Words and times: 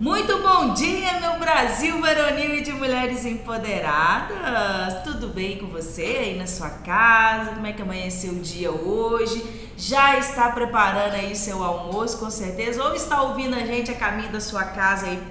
Muito 0.00 0.38
bom 0.38 0.72
dia, 0.72 1.20
meu 1.20 1.38
Brasil 1.38 2.00
varonil 2.00 2.54
e 2.54 2.62
de 2.62 2.72
mulheres 2.72 3.26
empoderadas! 3.26 5.02
Tudo 5.04 5.28
bem 5.28 5.58
com 5.58 5.66
você 5.66 6.00
aí 6.22 6.38
na 6.38 6.46
sua 6.46 6.70
casa? 6.70 7.50
Como 7.50 7.66
é 7.66 7.74
que 7.74 7.82
amanheceu 7.82 8.32
o 8.32 8.40
dia 8.40 8.72
hoje? 8.72 9.44
Já 9.76 10.16
está 10.16 10.52
preparando 10.52 11.16
aí 11.16 11.36
seu 11.36 11.62
almoço, 11.62 12.16
com 12.16 12.30
certeza? 12.30 12.82
Ou 12.82 12.94
está 12.94 13.20
ouvindo 13.20 13.54
a 13.54 13.58
gente 13.58 13.90
a 13.90 13.94
caminho 13.94 14.32
da 14.32 14.40
sua 14.40 14.64
casa 14.64 15.04
aí, 15.04 15.22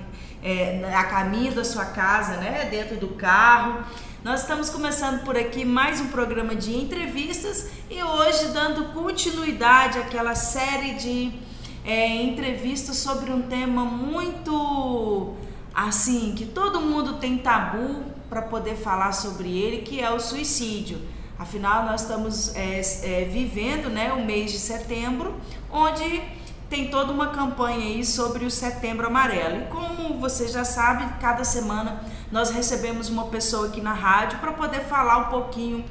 é, 0.44 0.94
a 0.94 1.04
caminho 1.06 1.52
da 1.52 1.64
sua 1.64 1.86
casa, 1.86 2.38
né? 2.38 2.68
Dentro 2.70 2.96
do 2.98 3.08
carro. 3.16 3.84
Nós 4.24 4.42
estamos 4.42 4.70
começando 4.70 5.24
por 5.24 5.36
aqui 5.36 5.66
mais 5.66 6.00
um 6.00 6.10
programa 6.10 6.54
de 6.54 6.76
entrevistas 6.76 7.72
e 7.90 8.04
hoje 8.04 8.50
dando 8.50 8.94
continuidade 8.94 9.98
àquela 9.98 10.36
série 10.36 10.94
de 10.94 11.49
é, 11.90 12.22
entrevistas 12.22 12.98
sobre 12.98 13.32
um 13.32 13.42
tema 13.42 13.84
muito 13.84 15.34
assim 15.74 16.36
que 16.36 16.46
todo 16.46 16.80
mundo 16.80 17.14
tem 17.14 17.40
tabu 17.40 18.04
para 18.30 18.44
poder 18.44 18.76
falar 18.76 19.12
sobre 19.12 19.58
ele, 19.58 19.82
que 19.82 20.00
é 20.00 20.12
o 20.12 20.20
suicídio. 20.20 21.02
Afinal, 21.40 21.86
nós 21.86 22.02
estamos 22.02 22.56
é, 22.56 22.80
é, 23.04 23.26
vivendo 23.26 23.90
né, 23.90 24.14
o 24.14 24.24
mês 24.24 24.52
de 24.52 24.60
setembro, 24.60 25.34
onde 25.72 26.22
tem 26.70 26.92
toda 26.92 27.12
uma 27.12 27.28
campanha 27.30 27.88
aí 27.88 28.06
sobre 28.06 28.46
o 28.46 28.52
Setembro 28.52 29.08
Amarelo. 29.08 29.64
E 29.64 29.66
como 29.66 30.20
você 30.20 30.48
já 30.48 30.64
sabe, 30.64 31.20
cada 31.20 31.44
semana 31.44 32.04
nós 32.32 32.52
recebemos 32.52 33.10
uma 33.10 33.26
pessoa 33.30 33.66
aqui 33.66 33.82
na 33.82 33.94
rádio 33.94 34.38
para 34.38 34.52
poder 34.52 34.82
falar 34.82 35.18
um 35.18 35.30
pouquinho 35.32 35.84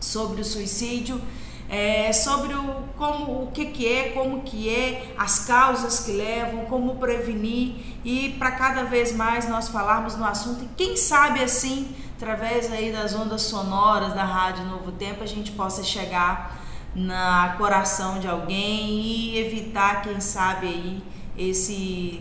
sobre 0.00 0.40
o 0.40 0.44
suicídio, 0.44 1.20
é, 1.70 2.12
sobre 2.12 2.52
o, 2.52 2.82
como, 2.98 3.44
o 3.44 3.50
que, 3.52 3.66
que 3.66 3.86
é, 3.86 4.10
como 4.10 4.42
que 4.42 4.68
é, 4.68 5.14
as 5.16 5.46
causas 5.46 6.00
que 6.00 6.10
levam, 6.10 6.64
como 6.64 6.96
prevenir 6.96 7.76
e 8.04 8.34
para 8.38 8.50
cada 8.50 8.82
vez 8.82 9.14
mais 9.14 9.48
nós 9.48 9.68
falarmos 9.68 10.16
no 10.16 10.24
assunto 10.24 10.64
e 10.64 10.68
quem 10.76 10.96
sabe 10.96 11.42
assim, 11.42 11.94
através 12.16 12.70
aí 12.72 12.90
das 12.90 13.14
ondas 13.14 13.42
sonoras 13.42 14.12
da 14.14 14.24
Rádio 14.24 14.64
Novo 14.64 14.90
Tempo, 14.90 15.22
a 15.22 15.26
gente 15.26 15.52
possa 15.52 15.84
chegar 15.84 16.60
na 16.92 17.54
coração 17.56 18.18
de 18.18 18.26
alguém 18.26 19.00
e 19.00 19.38
evitar, 19.38 20.02
quem 20.02 20.20
sabe 20.20 20.66
aí, 20.66 21.02
esse 21.38 22.20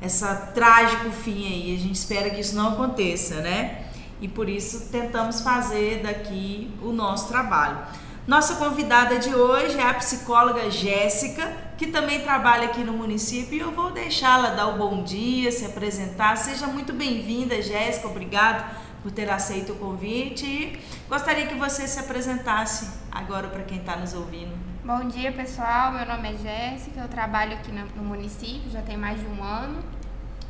essa 0.00 0.34
trágico 0.34 1.10
fim 1.10 1.46
aí. 1.46 1.76
A 1.76 1.78
gente 1.78 1.94
espera 1.94 2.28
que 2.28 2.40
isso 2.40 2.56
não 2.56 2.72
aconteça, 2.72 3.36
né? 3.40 3.84
E 4.20 4.26
por 4.26 4.48
isso 4.48 4.88
tentamos 4.90 5.40
fazer 5.40 6.02
daqui 6.02 6.70
o 6.82 6.92
nosso 6.92 7.28
trabalho. 7.28 7.78
Nossa 8.24 8.54
convidada 8.54 9.18
de 9.18 9.34
hoje 9.34 9.76
é 9.76 9.82
a 9.82 9.94
psicóloga 9.94 10.70
Jéssica, 10.70 11.52
que 11.76 11.88
também 11.88 12.20
trabalha 12.20 12.66
aqui 12.66 12.84
no 12.84 12.92
município, 12.92 13.58
e 13.58 13.60
eu 13.60 13.72
vou 13.72 13.90
deixá-la 13.90 14.50
dar 14.50 14.68
o 14.68 14.78
bom 14.78 15.02
dia, 15.02 15.50
se 15.50 15.64
apresentar. 15.64 16.36
Seja 16.36 16.68
muito 16.68 16.92
bem-vinda, 16.92 17.60
Jéssica. 17.60 18.06
Obrigado 18.06 18.64
por 19.02 19.10
ter 19.10 19.28
aceito 19.28 19.72
o 19.72 19.76
convite 19.76 20.46
e 20.46 20.80
gostaria 21.08 21.48
que 21.48 21.56
você 21.56 21.88
se 21.88 21.98
apresentasse 21.98 22.88
agora 23.10 23.48
para 23.48 23.64
quem 23.64 23.78
está 23.78 23.96
nos 23.96 24.14
ouvindo. 24.14 24.56
Bom 24.84 25.08
dia, 25.08 25.32
pessoal. 25.32 25.90
Meu 25.90 26.06
nome 26.06 26.32
é 26.32 26.36
Jéssica, 26.36 27.00
eu 27.00 27.08
trabalho 27.08 27.54
aqui 27.54 27.72
no 27.72 28.04
município 28.04 28.70
já 28.70 28.82
tem 28.82 28.96
mais 28.96 29.18
de 29.18 29.26
um 29.26 29.42
ano. 29.42 29.82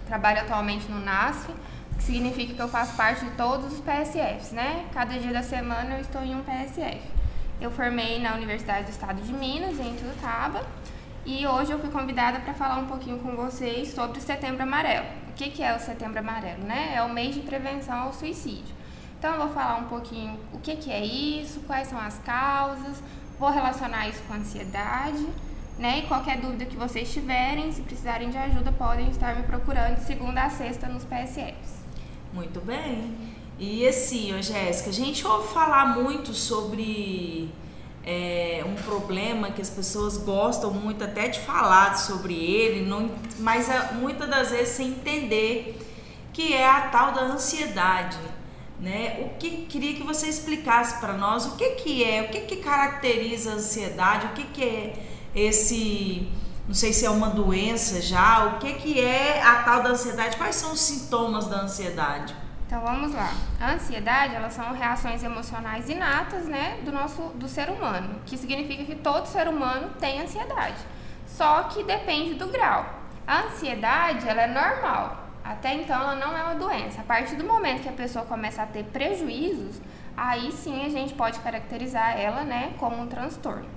Trabalho 0.07 0.41
atualmente 0.41 0.91
no 0.91 1.01
NASF, 1.01 1.51
que 1.97 2.03
significa 2.03 2.53
que 2.53 2.61
eu 2.61 2.69
faço 2.69 2.95
parte 2.99 3.25
de 3.25 3.31
todos 3.31 3.73
os 3.73 3.81
PSFs, 3.81 4.53
né? 4.53 4.85
Cada 4.93 5.19
dia 5.19 5.33
da 5.33 5.43
semana 5.43 5.95
eu 5.95 6.03
estou 6.03 6.23
em 6.23 6.35
um 6.35 6.43
PSF. 6.43 7.22
Eu 7.63 7.71
formei 7.71 8.19
na 8.19 8.35
Universidade 8.35 8.87
do 8.87 8.91
Estado 8.91 9.23
de 9.23 9.33
Minas, 9.33 9.79
em 9.79 9.95
Tuiutaba, 9.95 10.67
e 11.25 11.47
hoje 11.47 11.71
eu 11.71 11.79
fui 11.79 11.91
convidada 11.91 12.41
para 12.41 12.53
falar 12.53 12.79
um 12.79 12.87
pouquinho 12.87 13.21
com 13.21 13.37
vocês 13.37 13.95
sobre 13.95 14.19
o 14.19 14.21
Setembro 14.21 14.65
Amarelo. 14.65 15.07
O 15.29 15.33
que, 15.35 15.49
que 15.49 15.63
é 15.63 15.73
o 15.73 15.79
Setembro 15.79 16.19
Amarelo? 16.19 16.65
Né? 16.65 16.95
É 16.97 17.03
o 17.03 17.09
mês 17.09 17.37
de 17.37 17.41
prevenção 17.43 17.97
ao 17.97 18.13
suicídio. 18.13 18.75
Então 19.17 19.35
eu 19.35 19.39
vou 19.39 19.51
falar 19.51 19.77
um 19.77 19.85
pouquinho 19.85 20.41
o 20.53 20.59
que, 20.59 20.75
que 20.75 20.91
é 20.91 21.05
isso, 21.05 21.61
quais 21.61 21.87
são 21.87 22.01
as 22.01 22.19
causas, 22.19 23.01
vou 23.39 23.51
relacionar 23.51 24.09
isso 24.09 24.25
com 24.25 24.35
ansiedade, 24.35 25.25
né? 25.79 26.01
E 26.01 26.03
qualquer 26.09 26.41
dúvida 26.41 26.65
que 26.65 26.77
vocês 26.77 27.13
tiverem, 27.13 27.71
se 27.71 27.83
precisarem 27.83 28.29
de 28.29 28.39
ajuda, 28.39 28.73
podem 28.73 29.09
estar 29.09 29.37
me 29.37 29.45
procurando 29.45 30.01
de 30.01 30.03
segunda 30.03 30.43
a 30.43 30.51
sexta 30.51 30.89
nos 30.89 31.05
PSFs. 31.05 31.85
Muito 32.33 32.61
bem. 32.61 33.32
E 33.65 33.87
assim, 33.87 34.35
Jéssica, 34.43 34.91
a 34.91 34.93
gente 34.93 35.25
ouve 35.25 35.55
falar 35.55 35.95
muito 35.97 36.35
sobre 36.35 37.49
é, 38.05 38.61
um 38.67 38.75
problema 38.75 39.53
que 39.53 39.63
as 39.63 39.71
pessoas 39.71 40.19
gostam 40.19 40.73
muito 40.73 41.05
até 41.05 41.29
de 41.29 41.39
falar 41.39 41.97
sobre 41.97 42.35
ele, 42.35 42.85
não, 42.85 43.09
mas 43.39 43.69
é, 43.69 43.93
muitas 43.93 44.29
das 44.29 44.51
vezes 44.51 44.71
sem 44.71 44.89
entender 44.89 45.79
que 46.33 46.53
é 46.53 46.69
a 46.69 46.89
tal 46.89 47.13
da 47.13 47.21
ansiedade. 47.21 48.19
Né? 48.81 49.21
O 49.21 49.39
que 49.39 49.65
queria 49.67 49.95
que 49.95 50.03
você 50.03 50.27
explicasse 50.27 50.99
para 50.99 51.13
nós 51.13 51.47
o 51.47 51.55
que, 51.55 51.71
que 51.77 52.03
é, 52.03 52.23
o 52.23 52.31
que, 52.31 52.41
que 52.41 52.57
caracteriza 52.57 53.53
a 53.53 53.55
ansiedade, 53.55 54.27
o 54.27 54.31
que, 54.31 54.43
que 54.43 54.65
é 54.65 55.07
esse, 55.37 56.29
não 56.67 56.75
sei 56.75 56.93
se 56.93 57.07
é 57.07 57.11
uma 57.11 57.31
doença 57.31 58.03
já, 58.03 58.45
o 58.47 58.59
que, 58.59 58.73
que 58.73 59.01
é 59.01 59.41
a 59.41 59.63
tal 59.63 59.85
da 59.85 59.91
ansiedade, 59.91 60.37
quais 60.37 60.57
são 60.57 60.73
os 60.73 60.81
sintomas 60.81 61.47
da 61.47 61.61
ansiedade? 61.61 62.43
Então 62.73 62.81
vamos 62.87 63.13
lá. 63.13 63.31
A 63.61 63.73
ansiedade, 63.73 64.35
elas 64.35 64.55
são 64.55 64.73
reações 64.73 65.23
emocionais 65.23 65.91
inatas, 65.91 66.47
né, 66.47 66.79
do 66.83 66.91
nosso 66.91 67.21
do 67.35 67.47
ser 67.47 67.69
humano, 67.69 68.19
que 68.25 68.35
significa 68.39 68.83
que 68.83 68.95
todo 68.95 69.27
ser 69.27 69.47
humano 69.47 69.91
tem 70.01 70.23
ansiedade. 70.23 70.79
Só 71.27 71.65
que 71.65 71.85
depende 71.85 72.33
do 72.33 72.47
grau. 72.47 72.87
A 73.27 73.43
ansiedade, 73.43 74.27
ela 74.27 74.45
é 74.45 74.47
normal. 74.47 75.19
Até 75.45 75.75
então 75.75 76.01
ela 76.01 76.15
não 76.15 76.35
é 76.35 76.43
uma 76.45 76.55
doença. 76.55 77.03
A 77.03 77.05
partir 77.05 77.37
do 77.37 77.45
momento 77.45 77.83
que 77.83 77.91
a 77.91 77.93
pessoa 77.93 78.25
começa 78.25 78.63
a 78.63 78.67
ter 78.67 78.85
prejuízos, 78.85 79.79
aí 80.17 80.51
sim 80.51 80.87
a 80.87 80.89
gente 80.89 81.13
pode 81.13 81.41
caracterizar 81.41 82.19
ela, 82.19 82.43
né, 82.43 82.73
como 82.79 83.03
um 83.03 83.07
transtorno. 83.07 83.69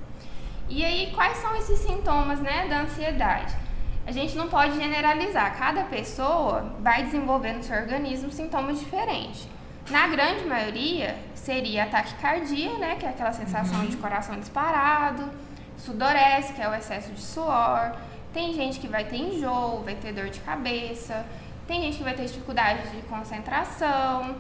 E 0.70 0.86
aí 0.86 1.12
quais 1.14 1.36
são 1.40 1.54
esses 1.58 1.80
sintomas, 1.80 2.40
né, 2.40 2.66
da 2.70 2.84
ansiedade? 2.84 3.65
A 4.06 4.12
gente 4.12 4.36
não 4.36 4.48
pode 4.48 4.76
generalizar. 4.76 5.58
Cada 5.58 5.84
pessoa 5.84 6.74
vai 6.80 7.04
desenvolver 7.04 7.54
no 7.54 7.64
seu 7.64 7.76
organismo 7.76 8.32
sintomas 8.32 8.80
diferentes. 8.80 9.48
Na 9.90 10.08
grande 10.08 10.46
maioria, 10.46 11.16
seria 11.34 11.84
ataque 11.84 12.16
cardíaco, 12.16 12.80
né, 12.80 12.96
que 12.96 13.06
é 13.06 13.10
aquela 13.10 13.32
sensação 13.32 13.82
uhum. 13.82 13.88
de 13.88 13.98
coração 13.98 14.40
disparado, 14.40 15.30
sudorese, 15.78 16.54
que 16.54 16.62
é 16.62 16.70
o 16.70 16.74
excesso 16.74 17.12
de 17.12 17.22
suor. 17.22 17.96
Tem 18.34 18.54
gente 18.54 18.80
que 18.80 18.88
vai 18.88 19.06
ter 19.06 19.18
enjoo, 19.18 19.84
vai 19.84 19.96
ter 19.96 20.12
dor 20.12 20.30
de 20.30 20.40
cabeça. 20.40 21.26
Tem 21.68 21.82
gente 21.82 21.98
que 21.98 22.04
vai 22.04 22.14
ter 22.14 22.26
dificuldade 22.26 22.90
de 22.90 23.02
concentração, 23.04 24.36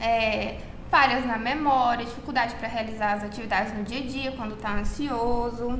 é, 0.00 0.58
falhas 0.90 1.24
na 1.24 1.38
memória, 1.38 2.04
dificuldade 2.04 2.54
para 2.56 2.68
realizar 2.68 3.12
as 3.12 3.24
atividades 3.24 3.72
no 3.72 3.84
dia 3.84 4.00
a 4.00 4.06
dia 4.06 4.32
quando 4.32 4.54
está 4.54 4.72
ansioso. 4.72 5.78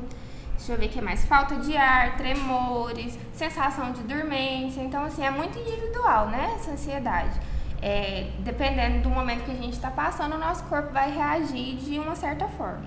Deixa 0.61 0.75
eu 0.75 0.79
ver 0.79 0.87
o 0.87 0.89
que 0.91 1.01
mais. 1.01 1.25
Falta 1.25 1.57
de 1.57 1.75
ar, 1.75 2.19
tremores, 2.19 3.19
sensação 3.33 3.93
de 3.93 4.03
dormência. 4.03 4.83
Então, 4.83 5.03
assim, 5.05 5.25
é 5.25 5.31
muito 5.31 5.59
individual, 5.59 6.29
né? 6.29 6.53
Essa 6.55 6.73
ansiedade. 6.73 7.41
É, 7.81 8.29
dependendo 8.41 9.01
do 9.05 9.09
momento 9.09 9.45
que 9.45 9.53
a 9.53 9.55
gente 9.55 9.73
está 9.73 9.91
passando, 9.91 10.35
o 10.35 10.39
nosso 10.39 10.63
corpo 10.65 10.93
vai 10.93 11.11
reagir 11.11 11.77
de 11.77 11.99
uma 11.99 12.15
certa 12.15 12.47
forma. 12.47 12.85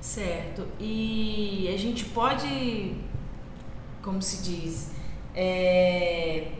Certo. 0.00 0.66
E 0.80 1.70
a 1.74 1.76
gente 1.76 2.06
pode, 2.06 2.96
como 4.02 4.22
se 4.22 4.42
diz, 4.42 4.92
é, 5.34 6.52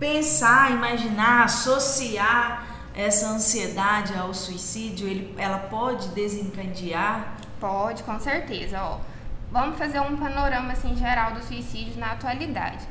pensar, 0.00 0.72
imaginar, 0.72 1.44
associar 1.44 2.66
essa 2.94 3.28
ansiedade 3.28 4.16
ao 4.16 4.32
suicídio, 4.32 5.06
ele, 5.06 5.34
ela 5.36 5.58
pode 5.58 6.08
desencadear? 6.08 7.36
Pode, 7.60 8.02
com 8.04 8.18
certeza. 8.18 8.82
Ó 8.82 9.15
Vamos 9.50 9.78
fazer 9.78 10.00
um 10.00 10.16
panorama 10.16 10.72
assim 10.72 10.96
geral 10.96 11.32
do 11.32 11.42
suicídio 11.42 11.98
na 11.98 12.12
atualidade. 12.12 12.86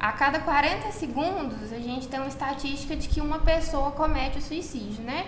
A 0.00 0.12
cada 0.12 0.38
40 0.40 0.92
segundos, 0.92 1.72
a 1.72 1.78
gente 1.78 2.06
tem 2.08 2.20
uma 2.20 2.28
estatística 2.28 2.94
de 2.94 3.08
que 3.08 3.20
uma 3.20 3.40
pessoa 3.40 3.90
comete 3.90 4.38
o 4.38 4.42
suicídio, 4.42 5.02
né? 5.02 5.26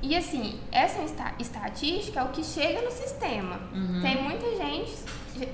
E 0.00 0.16
assim, 0.16 0.58
essa 0.72 1.00
estatística 1.38 2.20
é 2.20 2.22
o 2.24 2.28
que 2.28 2.42
chega 2.42 2.82
no 2.82 2.90
sistema. 2.90 3.60
Uhum. 3.72 4.00
Tem 4.00 4.20
muita 4.20 4.56
gente, 4.56 4.92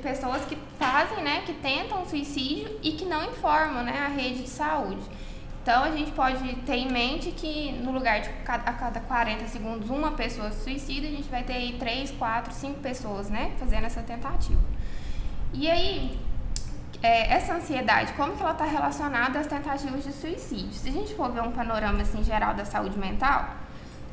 pessoas 0.03 0.45
que 0.47 0.57
fazem, 0.79 1.23
né, 1.23 1.43
que 1.45 1.53
tentam 1.55 2.05
suicídio 2.07 2.79
e 2.83 2.93
que 2.93 3.05
não 3.05 3.25
informam, 3.25 3.85
né, 3.85 4.07
a 4.07 4.09
rede 4.09 4.43
de 4.43 4.49
saúde. 4.49 5.03
Então 5.63 5.85
a 5.85 5.91
gente 5.91 6.13
pode 6.13 6.39
ter 6.63 6.77
em 6.77 6.91
mente 6.91 7.31
que 7.31 7.73
no 7.73 7.93
lugar 7.93 8.21
de 8.23 8.31
a 8.47 8.59
cada 8.59 9.01
40 9.01 9.47
segundos 9.49 9.91
uma 9.91 10.13
pessoa 10.13 10.51
se 10.51 10.65
suicida, 10.65 11.07
a 11.07 11.11
gente 11.11 11.29
vai 11.29 11.43
ter 11.43 11.53
aí 11.53 11.77
3, 11.79 12.13
4, 12.13 12.55
5 12.55 12.81
pessoas, 12.81 13.29
né, 13.29 13.53
fazendo 13.59 13.85
essa 13.85 14.03
tentativa. 14.03 14.63
E 15.53 15.71
aí, 15.71 16.19
é, 17.03 17.33
essa 17.33 17.55
ansiedade, 17.55 18.13
como 18.15 18.37
que 18.37 18.43
ela 18.43 18.53
está 18.53 18.65
relacionada 18.65 19.39
às 19.39 19.47
tentativas 19.47 20.05
de 20.05 20.13
suicídio? 20.13 20.73
Se 20.73 20.89
a 20.89 20.93
gente 20.93 21.15
for 21.15 21.31
ver 21.31 21.43
um 21.43 21.53
panorama 21.53 22.03
assim, 22.03 22.23
geral 22.23 22.55
da 22.55 22.65
saúde 22.65 22.99
mental, 22.99 23.47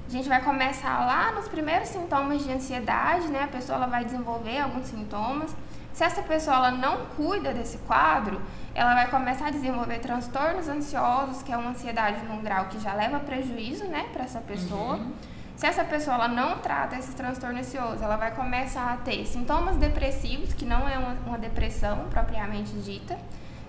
a 0.08 0.10
gente 0.10 0.30
vai 0.30 0.42
começar 0.42 1.06
lá 1.06 1.32
nos 1.32 1.48
primeiros 1.48 1.90
sintomas 1.90 2.44
de 2.44 2.52
ansiedade, 2.52 3.28
né? 3.28 3.44
A 3.44 3.48
pessoa 3.48 3.78
ela 3.78 3.88
vai 3.88 4.06
desenvolver 4.06 4.60
alguns 4.60 4.88
sintomas. 4.88 5.56
Se 5.94 6.04
essa 6.04 6.22
pessoa 6.22 6.58
ela 6.58 6.72
não 6.72 7.06
cuida 7.16 7.54
desse 7.54 7.78
quadro, 7.80 8.40
ela 8.76 8.94
vai 8.94 9.10
começar 9.10 9.48
a 9.48 9.50
desenvolver 9.50 10.00
transtornos 10.00 10.68
ansiosos, 10.68 11.42
que 11.42 11.52
é 11.52 11.58
uma 11.58 11.72
ansiedade 11.72 12.24
num 12.26 12.42
grau 12.42 12.66
que 12.66 12.80
já 12.80 12.94
leva 12.94 13.20
prejuízo, 13.20 13.86
né, 13.86 14.06
para 14.14 14.26
essa 14.26 14.42
pessoa. 14.42 14.96
Uhum. 14.98 15.14
Se 15.56 15.66
essa 15.66 15.86
pessoa 15.86 16.16
ela 16.16 16.28
não 16.28 16.60
trata 16.60 16.98
esse 16.98 17.14
transtorno 17.14 17.60
ansioso, 17.60 18.04
ela 18.04 18.18
vai 18.18 18.36
começar 18.36 18.92
a 18.92 18.98
ter 18.98 19.26
sintomas 19.26 19.78
depressivos, 19.78 20.54
que 20.54 20.66
não 20.66 20.88
é 20.88 20.98
uma, 20.98 21.14
uma 21.26 21.38
depressão 21.38 22.08
propriamente 22.10 22.74
dita. 22.74 23.18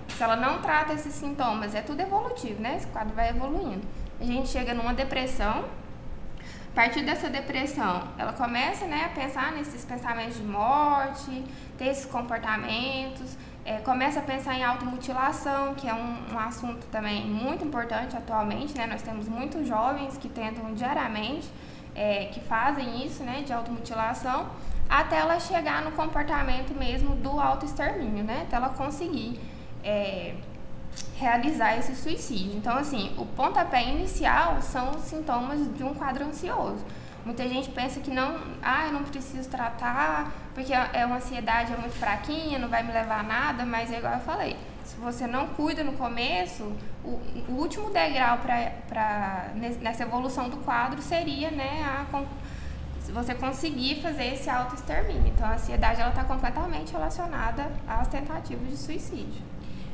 Se 0.08 0.22
ela 0.22 0.34
não 0.34 0.60
trata 0.60 0.92
esses 0.92 1.14
sintomas, 1.14 1.74
é 1.74 1.80
tudo 1.82 2.00
evolutivo, 2.00 2.60
né? 2.60 2.76
Esse 2.76 2.86
quadro 2.88 3.14
vai 3.14 3.30
evoluindo. 3.30 3.86
A 4.20 4.24
gente 4.24 4.48
chega 4.48 4.74
numa 4.74 4.94
depressão, 4.94 5.64
a 6.72 6.74
partir 6.74 7.02
dessa 7.02 7.28
depressão, 7.28 8.08
ela 8.18 8.32
começa 8.32 8.84
né, 8.86 9.04
a 9.06 9.08
pensar 9.08 9.52
nesses 9.52 9.84
pensamentos 9.84 10.36
de 10.36 10.42
morte, 10.42 11.44
ter 11.78 11.86
esses 11.86 12.04
comportamentos, 12.04 13.36
é, 13.64 13.78
começa 13.78 14.20
a 14.20 14.22
pensar 14.22 14.54
em 14.54 14.62
automutilação, 14.62 15.74
que 15.74 15.88
é 15.88 15.94
um, 15.94 16.34
um, 16.34 16.38
assunto 16.38 16.86
também 16.86 17.26
muito 17.26 17.64
importante 17.64 18.16
atualmente, 18.16 18.76
né? 18.76 18.86
Nós 18.86 19.02
temos 19.02 19.28
muitos 19.28 19.66
jovens 19.66 20.16
que 20.16 20.28
tentam 20.28 20.72
diariamente, 20.74 21.48
é, 21.96 22.26
que 22.26 22.40
fazem 22.40 23.04
isso, 23.04 23.22
né, 23.24 23.42
de 23.42 23.52
automutilação, 23.52 24.46
até 24.88 25.16
ela 25.18 25.40
chegar 25.40 25.82
no 25.82 25.92
comportamento 25.92 26.72
mesmo 26.74 27.16
do 27.16 27.40
autoextermínio, 27.40 28.22
né? 28.22 28.42
Até 28.46 28.54
ela 28.54 28.68
conseguir 28.68 29.40
é, 29.82 30.34
realizar 31.16 31.76
esse 31.76 31.96
suicídio. 31.96 32.56
Então, 32.56 32.76
assim, 32.76 33.12
o 33.18 33.26
pontapé 33.26 33.82
inicial 33.82 34.62
são 34.62 34.90
os 34.90 35.02
sintomas 35.02 35.58
de 35.74 35.82
um 35.82 35.92
quadro 35.94 36.24
ansioso. 36.24 36.84
Muita 37.24 37.48
gente 37.48 37.70
pensa 37.70 37.98
que 37.98 38.10
não, 38.12 38.40
ah, 38.62 38.86
eu 38.86 38.92
não 38.92 39.02
preciso 39.02 39.48
tratar, 39.48 40.30
porque 40.54 40.72
é 40.72 41.04
uma 41.04 41.16
ansiedade 41.16 41.72
é 41.72 41.76
muito 41.76 41.96
fraquinha, 41.96 42.56
não 42.56 42.68
vai 42.68 42.84
me 42.84 42.92
levar 42.92 43.20
a 43.20 43.22
nada, 43.24 43.66
mas 43.66 43.90
é 43.90 43.98
igual 43.98 44.14
eu 44.14 44.20
falei, 44.20 44.56
se 44.86 44.96
você 44.96 45.26
não 45.26 45.48
cuida 45.48 45.82
no 45.82 45.92
começo, 45.92 46.62
o, 47.04 47.20
o 47.48 47.52
último 47.52 47.90
degrau 47.90 48.38
para 48.38 49.50
nessa 49.80 50.04
evolução 50.04 50.48
do 50.48 50.58
quadro 50.58 51.02
seria, 51.02 51.50
né, 51.50 51.82
a, 51.84 52.06
você 53.12 53.34
conseguir 53.34 54.00
fazer 54.00 54.34
esse 54.34 54.48
autoextermínio. 54.48 55.26
Então, 55.26 55.46
a 55.46 55.54
ansiedade 55.54 56.00
está 56.00 56.24
completamente 56.24 56.92
relacionada 56.92 57.70
às 57.86 58.08
tentativas 58.08 58.68
de 58.68 58.76
suicídio. 58.76 59.42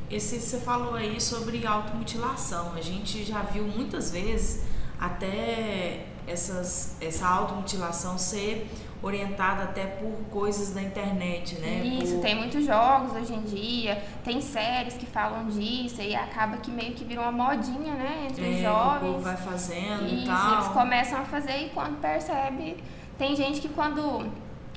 Esse 0.09 0.39
você 0.39 0.59
falou 0.59 0.95
aí 0.95 1.19
sobre 1.19 1.65
automutilação. 1.65 2.73
A 2.73 2.81
gente 2.81 3.23
já 3.23 3.41
viu 3.41 3.63
muitas 3.63 4.11
vezes 4.11 4.63
até 4.99 6.05
essas, 6.27 6.95
essa 7.01 7.27
automutilação 7.27 8.17
ser 8.17 8.69
orientada 9.01 9.63
até 9.63 9.85
por 9.85 10.13
coisas 10.31 10.71
da 10.71 10.81
internet, 10.81 11.55
né? 11.55 11.85
Isso, 11.85 12.15
por... 12.15 12.21
tem 12.21 12.35
muitos 12.35 12.65
jogos 12.65 13.11
hoje 13.13 13.33
em 13.33 13.41
dia, 13.41 14.01
tem 14.23 14.39
séries 14.41 14.93
que 14.93 15.05
falam 15.05 15.47
disso 15.47 16.01
e 16.01 16.15
acaba 16.15 16.55
que 16.57 16.71
meio 16.71 16.93
que 16.93 17.03
vira 17.03 17.21
uma 17.21 17.31
modinha, 17.31 17.93
né, 17.93 18.27
entre 18.29 18.45
é, 18.45 18.49
os 18.49 18.61
jovens. 18.61 19.09
O 19.09 19.13
povo 19.13 19.19
vai 19.19 19.35
fazendo 19.35 20.05
Isso, 20.05 20.23
e 20.23 20.25
tal. 20.25 20.53
eles 20.53 20.67
começam 20.69 21.19
a 21.19 21.25
fazer 21.25 21.65
e 21.65 21.69
quando 21.69 21.99
percebe, 21.99 22.81
tem 23.17 23.35
gente 23.35 23.59
que 23.59 23.67
quando 23.67 24.25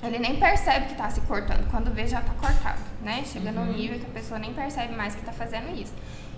ele 0.03 0.19
nem 0.19 0.37
percebe 0.37 0.87
que 0.87 0.93
está 0.93 1.09
se 1.09 1.21
cortando, 1.23 1.71
quando 1.71 1.95
vê 1.95 2.07
já 2.07 2.21
está 2.21 2.35
cortado, 2.35 2.81
né? 3.03 3.23
Chega 3.25 3.51
uhum. 3.51 3.67
no 3.67 3.73
nível 3.73 3.99
que 3.99 4.07
a 4.07 4.11
pessoa 4.11 4.39
nem 4.39 4.53
percebe 4.53 4.95
mais 4.95 5.15
que 5.15 5.21
está 5.21 5.33
fazendo 5.33 5.71
isso. 5.75 5.95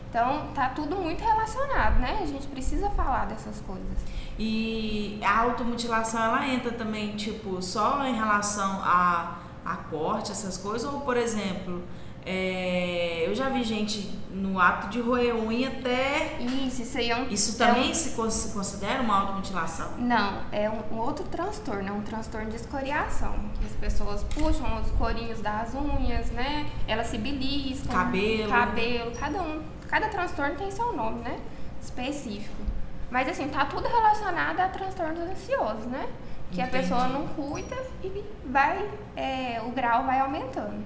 Então, 0.09 0.49
tá 0.55 0.71
tudo 0.71 0.97
muito 0.97 1.23
relacionado, 1.23 1.99
né? 1.99 2.21
A 2.23 2.27
gente 2.27 2.47
precisa 2.47 2.89
falar 2.91 3.27
dessas 3.27 3.61
coisas. 3.61 3.99
E 4.39 5.21
a 5.23 5.41
automutilação, 5.41 6.23
ela 6.23 6.47
entra 6.47 6.73
também, 6.73 7.15
tipo, 7.17 7.61
só 7.61 8.05
em 8.07 8.15
relação 8.15 8.81
a, 8.83 9.39
a 9.65 9.77
corte, 9.77 10.33
essas 10.33 10.57
coisas? 10.57 10.91
Ou, 10.91 11.01
por 11.01 11.17
exemplo, 11.17 11.83
é, 12.25 13.25
eu 13.27 13.35
já 13.35 13.49
vi 13.49 13.63
gente 13.65 14.19
no 14.31 14.61
ato 14.61 14.89
de 14.89 15.01
roer 15.01 15.35
unha 15.35 15.69
até. 15.69 16.39
Isso, 16.41 16.83
isso 16.83 16.99
aí 16.99 17.11
é 17.11 17.17
um. 17.17 17.29
Isso 17.29 17.59
também 17.59 17.89
é 17.89 17.91
um... 17.91 17.95
se 17.95 18.51
considera 18.53 19.03
uma 19.03 19.21
automutilação? 19.21 19.93
Não, 19.99 20.43
é 20.53 20.69
um, 20.71 20.95
um, 20.95 20.99
outro 20.99 21.25
transtorno, 21.25 21.89
é 21.89 21.93
um 21.93 22.03
transtorno 22.03 22.51
de 22.51 22.57
escoriação. 22.57 23.35
Que 23.59 23.67
as 23.67 23.73
pessoas 23.73 24.23
puxam 24.25 24.81
os 24.81 24.91
corinhos 24.93 25.41
das 25.41 25.75
unhas, 25.75 26.31
né? 26.31 26.71
Elas 26.87 27.09
se 27.09 27.19
beliscam. 27.19 27.93
Cabelo. 27.93 28.49
Cabelo, 28.51 29.13
cada 29.13 29.43
um. 29.43 29.78
Cada 29.89 30.09
transtorno 30.09 30.55
tem 30.57 30.71
seu 30.71 30.93
nome, 30.93 31.21
né? 31.21 31.41
Específico. 31.81 32.63
Mas 33.11 33.29
assim, 33.29 33.49
tá 33.49 33.65
tudo 33.65 33.89
relacionado 33.89 34.61
a 34.61 34.69
transtornos 34.69 35.21
ansiosos, 35.31 35.87
né? 35.87 36.09
Que 36.51 36.61
Entendi. 36.61 36.77
a 36.77 36.81
pessoa 36.81 37.09
não 37.09 37.27
cuida 37.29 37.77
e 38.03 38.25
vai, 38.45 38.89
é, 39.17 39.61
o 39.67 39.71
grau 39.71 40.05
vai 40.05 40.21
aumentando. 40.21 40.85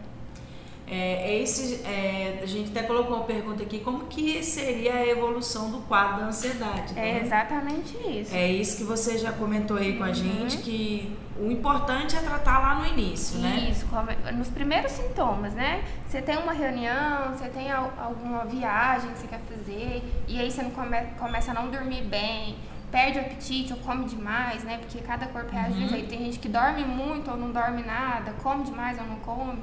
É, 0.93 1.33
é, 1.33 1.43
esse, 1.43 1.83
é, 1.87 2.41
a 2.43 2.44
gente 2.44 2.71
até 2.71 2.83
colocou 2.83 3.17
uma 3.17 3.25
pergunta 3.25 3.62
aqui, 3.62 3.79
como 3.79 4.05
que 4.05 4.43
seria 4.43 4.93
a 4.93 5.06
evolução 5.09 5.71
do 5.71 5.79
quadro 5.79 6.21
da 6.21 6.27
ansiedade? 6.27 6.93
Né? 6.93 7.17
É 7.17 7.23
exatamente 7.23 7.97
isso. 8.06 8.35
É 8.35 8.47
isso 8.47 8.77
que 8.77 8.85
você 8.85 9.17
já 9.17 9.33
comentou 9.33 9.79
aí 9.79 9.97
com 9.97 10.05
a 10.05 10.09
uhum. 10.09 10.15
gente, 10.15 10.59
que 10.59 11.17
o 11.41 11.50
importante 11.50 12.15
é 12.15 12.21
tratar 12.21 12.59
lá 12.59 12.75
no 12.75 12.87
início, 12.87 13.39
né? 13.39 13.69
Isso, 13.71 13.87
nos 14.35 14.49
primeiros 14.49 14.93
sintomas, 14.93 15.55
né? 15.55 15.83
Você 16.06 16.21
tem 16.21 16.37
uma 16.37 16.53
reunião, 16.53 17.31
você 17.35 17.49
tem 17.49 17.73
alguma 17.73 18.45
viagem 18.45 19.12
que 19.12 19.19
você 19.21 19.27
quer 19.29 19.41
fazer, 19.49 20.03
e 20.29 20.38
aí 20.38 20.50
você 20.50 20.62
não 20.62 20.73
come, 20.73 21.00
começa 21.19 21.53
a 21.53 21.55
não 21.55 21.71
dormir 21.71 22.03
bem, 22.03 22.55
perde 22.91 23.19
o 23.19 23.23
apetite 23.23 23.73
ou 23.73 23.79
come 23.79 24.05
demais, 24.05 24.62
né? 24.62 24.77
Porque 24.77 24.99
cada 24.99 25.27
corpo 25.27 25.50
reage 25.50 25.73
uhum. 25.73 25.87
de 25.87 25.88
jeito. 25.88 26.09
Tem 26.11 26.19
gente 26.19 26.38
que 26.38 26.50
dorme 26.50 26.85
muito 26.85 27.31
ou 27.31 27.37
não 27.38 27.50
dorme 27.50 27.83
nada, 27.83 28.35
come 28.43 28.62
demais 28.65 28.99
ou 29.00 29.06
não 29.06 29.17
come. 29.17 29.59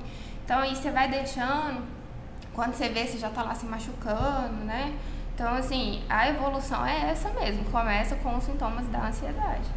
Então 0.50 0.62
aí 0.62 0.76
você 0.76 0.90
vai 0.90 1.08
deixando, 1.08 1.84
quando 2.54 2.74
você 2.74 2.90
vê, 2.90 3.06
você 3.06 3.20
já 3.20 3.30
tá 3.30 3.44
lá 3.44 3.54
se 3.54 3.68
machucando, 3.68 4.66
né? 4.66 4.98
Então, 5.36 5.54
assim, 5.54 6.02
a 6.10 6.28
evolução 6.28 6.84
é 6.84 7.12
essa 7.12 7.30
mesmo, 7.30 7.66
começa 7.66 8.16
com 8.16 8.36
os 8.36 8.46
sintomas 8.46 8.88
da 8.88 9.10
ansiedade. 9.10 9.70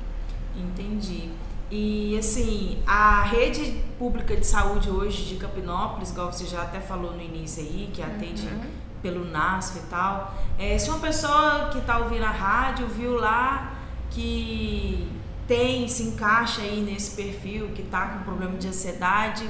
Entendi. 0.57 1.31
E 1.71 2.17
assim, 2.19 2.83
a 2.87 3.23
rede 3.23 3.83
pública 3.99 4.35
de 4.35 4.47
saúde 4.47 4.89
hoje 4.89 5.27
de 5.27 5.37
Campinópolis, 5.37 6.11
igual 6.11 6.33
você 6.33 6.47
já 6.47 6.63
até 6.63 6.81
falou 6.81 7.13
no 7.13 7.21
início 7.21 7.63
aí, 7.63 7.91
que 7.93 8.03
atende 8.03 8.47
uhum. 8.47 8.71
pelo 9.03 9.27
NASF 9.27 9.79
e 9.79 9.83
tal, 9.91 10.35
é, 10.59 10.79
se 10.79 10.89
uma 10.89 11.01
pessoa 11.01 11.69
que 11.71 11.81
está 11.81 11.99
ouvindo 11.99 12.25
a 12.25 12.31
rádio 12.31 12.87
viu 12.87 13.17
lá 13.17 13.75
que 14.09 15.07
tem, 15.47 15.87
se 15.87 16.05
encaixa 16.05 16.63
aí 16.63 16.81
nesse 16.81 17.15
perfil, 17.15 17.73
que 17.75 17.83
está 17.83 18.07
com 18.07 18.25
problema 18.25 18.57
de 18.57 18.69
ansiedade, 18.69 19.47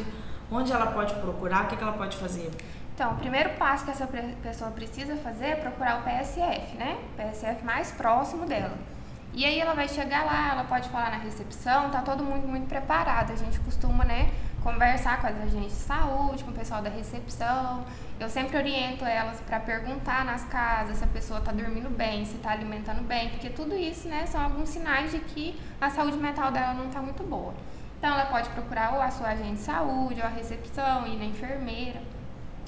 Onde 0.53 0.71
ela 0.71 0.89
pode 0.89 1.15
procurar? 1.15 1.65
O 1.65 1.69
que, 1.69 1.77
que 1.77 1.83
ela 1.83 1.95
pode 1.95 2.15
fazer? 2.19 2.51
Então, 2.95 3.13
o 3.13 3.17
primeiro 3.17 3.51
passo 3.51 3.87
que 3.87 3.91
essa 3.91 4.07
pessoa 4.43 4.71
precisa 4.71 5.17
fazer 5.17 5.47
é 5.47 5.55
procurar 5.57 6.01
o 6.01 6.03
PSF, 6.03 6.77
né? 6.77 6.99
O 7.15 7.17
PSF 7.17 7.65
mais 7.65 7.91
próximo 7.91 8.45
dela. 8.45 8.77
E 9.33 9.47
aí 9.47 9.59
ela 9.59 9.73
vai 9.73 9.89
chegar 9.89 10.27
lá, 10.27 10.51
ela 10.53 10.65
pode 10.65 10.91
falar 10.91 11.11
na 11.11 11.17
recepção, 11.17 11.89
tá 11.89 12.03
todo 12.03 12.23
mundo 12.23 12.47
muito 12.47 12.69
preparado. 12.69 13.33
A 13.33 13.37
gente 13.37 13.59
costuma, 13.61 14.05
né, 14.05 14.31
conversar 14.63 15.23
com 15.23 15.27
as 15.27 15.37
agentes 15.39 15.73
de 15.73 15.85
saúde, 15.85 16.45
com 16.45 16.51
o 16.51 16.55
pessoal 16.55 16.83
da 16.83 16.91
recepção. 16.91 17.83
Eu 18.21 18.29
sempre 18.29 18.59
oriento 18.59 19.07
elas 19.07 19.41
para 19.41 19.59
perguntar 19.59 20.23
nas 20.27 20.45
casas 20.45 20.99
se 20.99 21.05
a 21.05 21.07
pessoa 21.07 21.39
está 21.39 21.51
dormindo 21.51 21.89
bem, 21.89 22.27
se 22.27 22.37
está 22.37 22.51
alimentando 22.51 23.03
bem, 23.03 23.31
porque 23.31 23.49
tudo 23.49 23.75
isso, 23.75 24.07
né, 24.07 24.27
são 24.27 24.39
alguns 24.39 24.69
sinais 24.69 25.11
de 25.11 25.19
que 25.19 25.59
a 25.81 25.89
saúde 25.89 26.19
mental 26.19 26.53
dela 26.53 26.75
não 26.75 26.89
está 26.89 27.01
muito 27.01 27.23
boa. 27.23 27.55
Então 28.03 28.15
ela 28.15 28.27
pode 28.27 28.49
procurar 28.49 28.95
ou 28.95 29.01
a 29.01 29.13
sua 29.13 29.29
agente 29.29 29.53
de 29.53 29.61
saúde, 29.61 30.21
ou 30.21 30.27
a 30.27 30.29
recepção, 30.29 31.07
ir 31.07 31.17
na 31.17 31.25
enfermeira. 31.25 32.03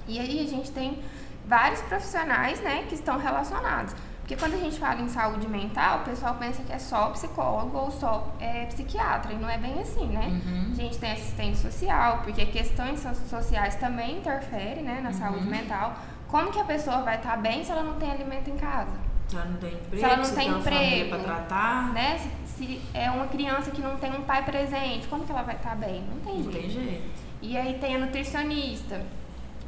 E 0.07 0.21
aí 0.21 0.39
a 0.39 0.49
gente 0.49 0.71
tem 0.71 1.03
vários 1.45 1.81
profissionais, 1.83 2.61
né, 2.61 2.85
que 2.89 2.95
estão 2.95 3.19
relacionados. 3.19 3.97
Porque 4.21 4.37
quando 4.37 4.55
a 4.55 4.59
gente 4.59 4.79
fala 4.79 5.01
em 5.01 5.09
saúde 5.09 5.49
mental, 5.49 6.03
o 6.03 6.05
pessoal 6.05 6.37
pensa 6.37 6.63
que 6.63 6.73
é 6.73 6.79
só 6.79 7.11
psicólogo 7.11 7.77
ou 7.77 7.91
só 7.91 8.33
é, 8.39 8.67
psiquiatra, 8.67 9.33
e 9.33 9.37
não 9.37 9.51
é 9.51 9.59
bem 9.59 9.81
assim, 9.81 10.07
né? 10.07 10.41
Uhum. 10.47 10.71
A 10.71 10.75
gente 10.77 10.99
tem 10.99 11.11
assistente 11.11 11.59
social, 11.59 12.21
porque 12.23 12.47
questões 12.47 13.05
sociais 13.29 13.75
também 13.75 14.19
interferem 14.19 14.85
né, 14.85 15.01
na 15.03 15.09
uhum. 15.09 15.15
saúde 15.15 15.49
mental. 15.49 15.97
Como 16.29 16.53
que 16.53 16.61
a 16.61 16.65
pessoa 16.65 17.03
vai 17.03 17.17
estar 17.17 17.37
bem 17.39 17.65
se 17.65 17.73
ela 17.73 17.83
não 17.83 17.95
tem 17.95 18.13
alimento 18.13 18.51
em 18.51 18.57
casa? 18.57 18.93
Se 19.27 19.35
ela 19.35 19.47
não 19.47 19.57
tem 19.57 19.73
emprego, 19.73 19.97
se 19.97 20.05
ela 20.05 20.17
não 20.17 20.31
tem 20.31 20.49
emprego, 20.49 21.09
para 21.11 21.19
tratar, 21.25 21.93
né? 21.93 22.21
Se 22.57 22.81
é 22.93 23.11
uma 23.11 23.27
criança 23.27 23.71
que 23.71 23.81
não 23.81 23.97
tem 23.97 24.13
um 24.13 24.23
pai 24.23 24.45
presente, 24.45 25.07
como 25.09 25.25
que 25.25 25.33
ela 25.33 25.43
vai 25.43 25.57
estar 25.57 25.77
bem? 25.77 26.03
Não 26.03 26.21
tem 26.21 26.43
não 26.43 26.53
jeito. 26.53 26.61
Tem 26.61 26.71
jeito. 26.71 27.25
E 27.43 27.57
aí 27.57 27.79
tem 27.79 27.97
a 27.97 27.99
nutricionista, 27.99 29.03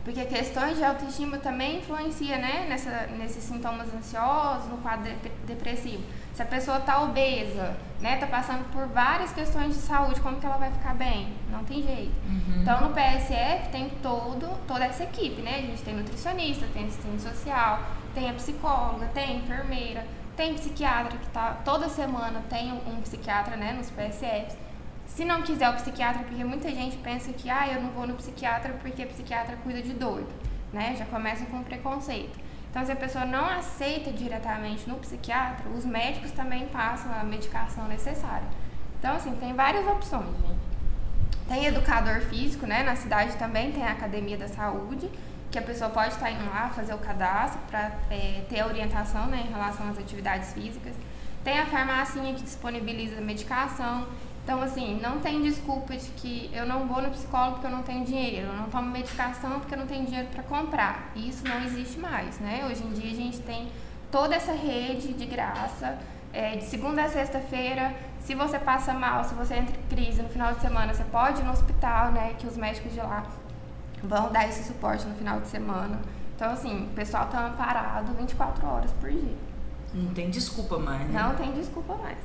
porque 0.05 0.25
questões 0.25 0.77
de 0.77 0.85
autoestima 0.85 1.37
também 1.39 1.79
influencia, 1.79 2.39
né, 2.39 2.67
nessa, 2.69 3.09
nesses 3.19 3.43
sintomas 3.43 3.93
ansiosos, 3.93 4.69
no 4.69 4.79
quadro 4.79 5.13
depressivo. 5.47 6.03
Se 6.33 6.41
a 6.41 6.47
pessoa 6.47 6.79
está 6.79 7.03
obesa, 7.03 7.77
né, 8.01 8.15
está 8.15 8.27
passando 8.27 8.65
por 8.71 8.87
várias 8.87 9.33
questões 9.33 9.75
de 9.75 9.81
saúde, 9.81 10.21
como 10.21 10.39
que 10.39 10.47
ela 10.47 10.59
vai 10.59 10.71
ficar 10.71 10.95
bem? 10.95 11.33
Não 11.51 11.65
tem 11.65 11.83
jeito. 11.83 12.13
Uhum. 12.29 12.63
Então 12.63 12.83
no 12.83 12.95
PSF 12.95 13.69
tem 13.71 13.91
todo, 14.01 14.49
toda 14.69 14.85
essa 14.85 15.03
equipe, 15.03 15.43
né? 15.43 15.57
A 15.57 15.63
gente 15.63 15.83
tem 15.83 15.95
nutricionista, 15.95 16.67
tem 16.73 16.87
assistente 16.87 17.23
social, 17.23 17.81
tem 18.15 18.31
a 18.31 18.35
psicóloga, 18.35 19.07
tem 19.13 19.25
a 19.25 19.33
enfermeira, 19.33 20.07
tem 20.37 20.55
psiquiatra 20.55 21.17
que 21.19 21.29
tá 21.31 21.57
toda 21.65 21.89
semana 21.89 22.43
tem 22.49 22.73
um 22.73 23.01
psiquiatra, 23.01 23.57
né, 23.57 23.73
nos 23.73 23.91
PSFs. 23.91 24.57
Se 25.07 25.25
não 25.25 25.43
quiser 25.43 25.71
o 25.71 25.75
psiquiatra, 25.75 26.23
porque 26.25 26.45
muita 26.45 26.69
gente 26.71 26.97
pensa 26.99 27.33
que 27.33 27.49
ah, 27.49 27.67
eu 27.69 27.81
não 27.81 27.91
vou 27.91 28.07
no 28.07 28.15
psiquiatra 28.15 28.75
porque 28.75 29.07
psiquiatra 29.07 29.57
cuida 29.63 29.81
de 29.81 29.95
doido. 29.95 30.29
né? 30.73 30.95
Já 30.99 31.07
começa 31.07 31.45
com 31.47 31.63
preconceito. 31.63 32.39
Então, 32.71 32.85
se 32.85 32.93
a 32.93 32.97
pessoa 32.97 33.25
não 33.25 33.47
aceita 33.47 34.11
diretamente 34.13 34.87
no 34.89 34.97
psiquiatra, 34.97 35.69
os 35.71 35.85
médicos 35.85 36.31
também 36.33 36.67
passam 36.67 37.11
a 37.19 37.25
medicação 37.25 37.89
necessária. 37.89 38.47
Então, 38.99 39.17
assim, 39.17 39.35
tem 39.37 39.55
várias 39.55 39.87
opções, 39.87 40.27
gente. 40.43 40.67
Tem 41.49 41.65
educador 41.67 42.21
físico, 42.23 42.67
né? 42.67 42.83
Na 42.83 42.97
cidade 42.97 43.37
também 43.37 43.73
tem 43.73 43.83
a 43.85 43.93
academia 43.93 44.37
da 44.37 44.49
saúde, 44.49 45.11
que 45.57 45.61
a 45.61 45.63
pessoa 45.63 45.89
pode 45.89 46.13
estar 46.13 46.31
indo 46.31 46.45
lá 46.51 46.69
fazer 46.69 46.93
o 46.93 46.99
cadastro 46.99 47.59
para 47.71 47.91
é, 48.11 48.45
ter 48.47 48.61
a 48.61 48.67
orientação 48.67 49.27
né, 49.27 49.43
em 49.47 49.51
relação 49.51 49.89
às 49.89 49.99
atividades 49.99 50.53
físicas. 50.53 50.95
Tem 51.43 51.59
a 51.59 51.65
farmácia 51.65 52.21
que 52.21 52.43
disponibiliza 52.43 53.23
medicação. 53.23 54.07
Então, 54.45 54.61
assim, 54.61 55.01
não 55.01 55.19
tem 55.19 55.41
desculpa 55.41 55.97
de 55.97 56.11
que 56.11 56.51
eu 56.53 56.67
não 56.67 56.87
vou 56.87 57.01
no 57.01 57.11
psicólogo 57.11 57.53
porque 57.55 57.67
eu 57.69 57.71
não 57.71 57.83
tenho 57.83 58.05
dinheiro, 58.05 58.49
eu 58.49 58.53
não 58.53 58.69
tomo 58.69 58.91
medicação 58.91 59.59
porque 59.59 59.75
eu 59.75 59.79
não 59.79 59.87
tenho 59.87 60.05
dinheiro 60.05 60.29
para 60.29 60.43
comprar. 60.43 61.11
Isso 61.17 61.43
não 61.49 61.65
existe 61.65 61.99
mais, 61.99 62.39
né? 62.39 62.67
Hoje 62.71 62.85
em 62.85 62.93
dia 62.93 63.11
a 63.11 63.15
gente 63.15 63.39
tem 63.41 63.69
toda 64.11 64.35
essa 64.35 64.53
rede 64.53 65.15
de 65.15 65.25
graça, 65.25 65.99
é, 66.35 66.57
de 66.57 66.65
segunda 66.65 67.03
a 67.03 67.09
sexta-feira. 67.09 67.95
Se 68.21 68.35
você 68.35 68.59
passa 68.59 68.93
mal, 68.93 69.25
se 69.25 69.35
você 69.35 69.55
entra 69.55 69.75
em 69.75 69.89
crise 69.89 70.21
no 70.21 70.29
final 70.29 70.53
de 70.53 70.61
semana, 70.61 70.93
você 70.93 71.05
pode 71.05 71.41
ir 71.41 71.45
no 71.45 71.53
hospital, 71.53 72.13
né? 72.13 72.35
Que 72.39 72.47
os 72.47 72.59
médicos 72.59 72.93
de 72.93 73.01
lá 73.01 73.25
vão 74.07 74.31
dar 74.33 74.49
esse 74.49 74.65
suporte 74.65 75.07
no 75.07 75.15
final 75.15 75.41
de 75.41 75.49
semana. 75.49 76.01
Então, 76.35 76.51
assim, 76.51 76.85
o 76.85 76.95
pessoal 76.95 77.27
tá 77.27 77.47
amparado 77.47 78.13
24 78.13 78.67
horas 78.67 78.91
por 79.01 79.11
dia. 79.11 79.37
Não 79.95 80.13
tem 80.13 80.31
desculpa 80.31 80.79
mais, 80.79 81.09
né? 81.09 81.23
Não 81.23 81.35
tem 81.35 81.53
desculpa 81.53 81.95
mais. 81.97 82.19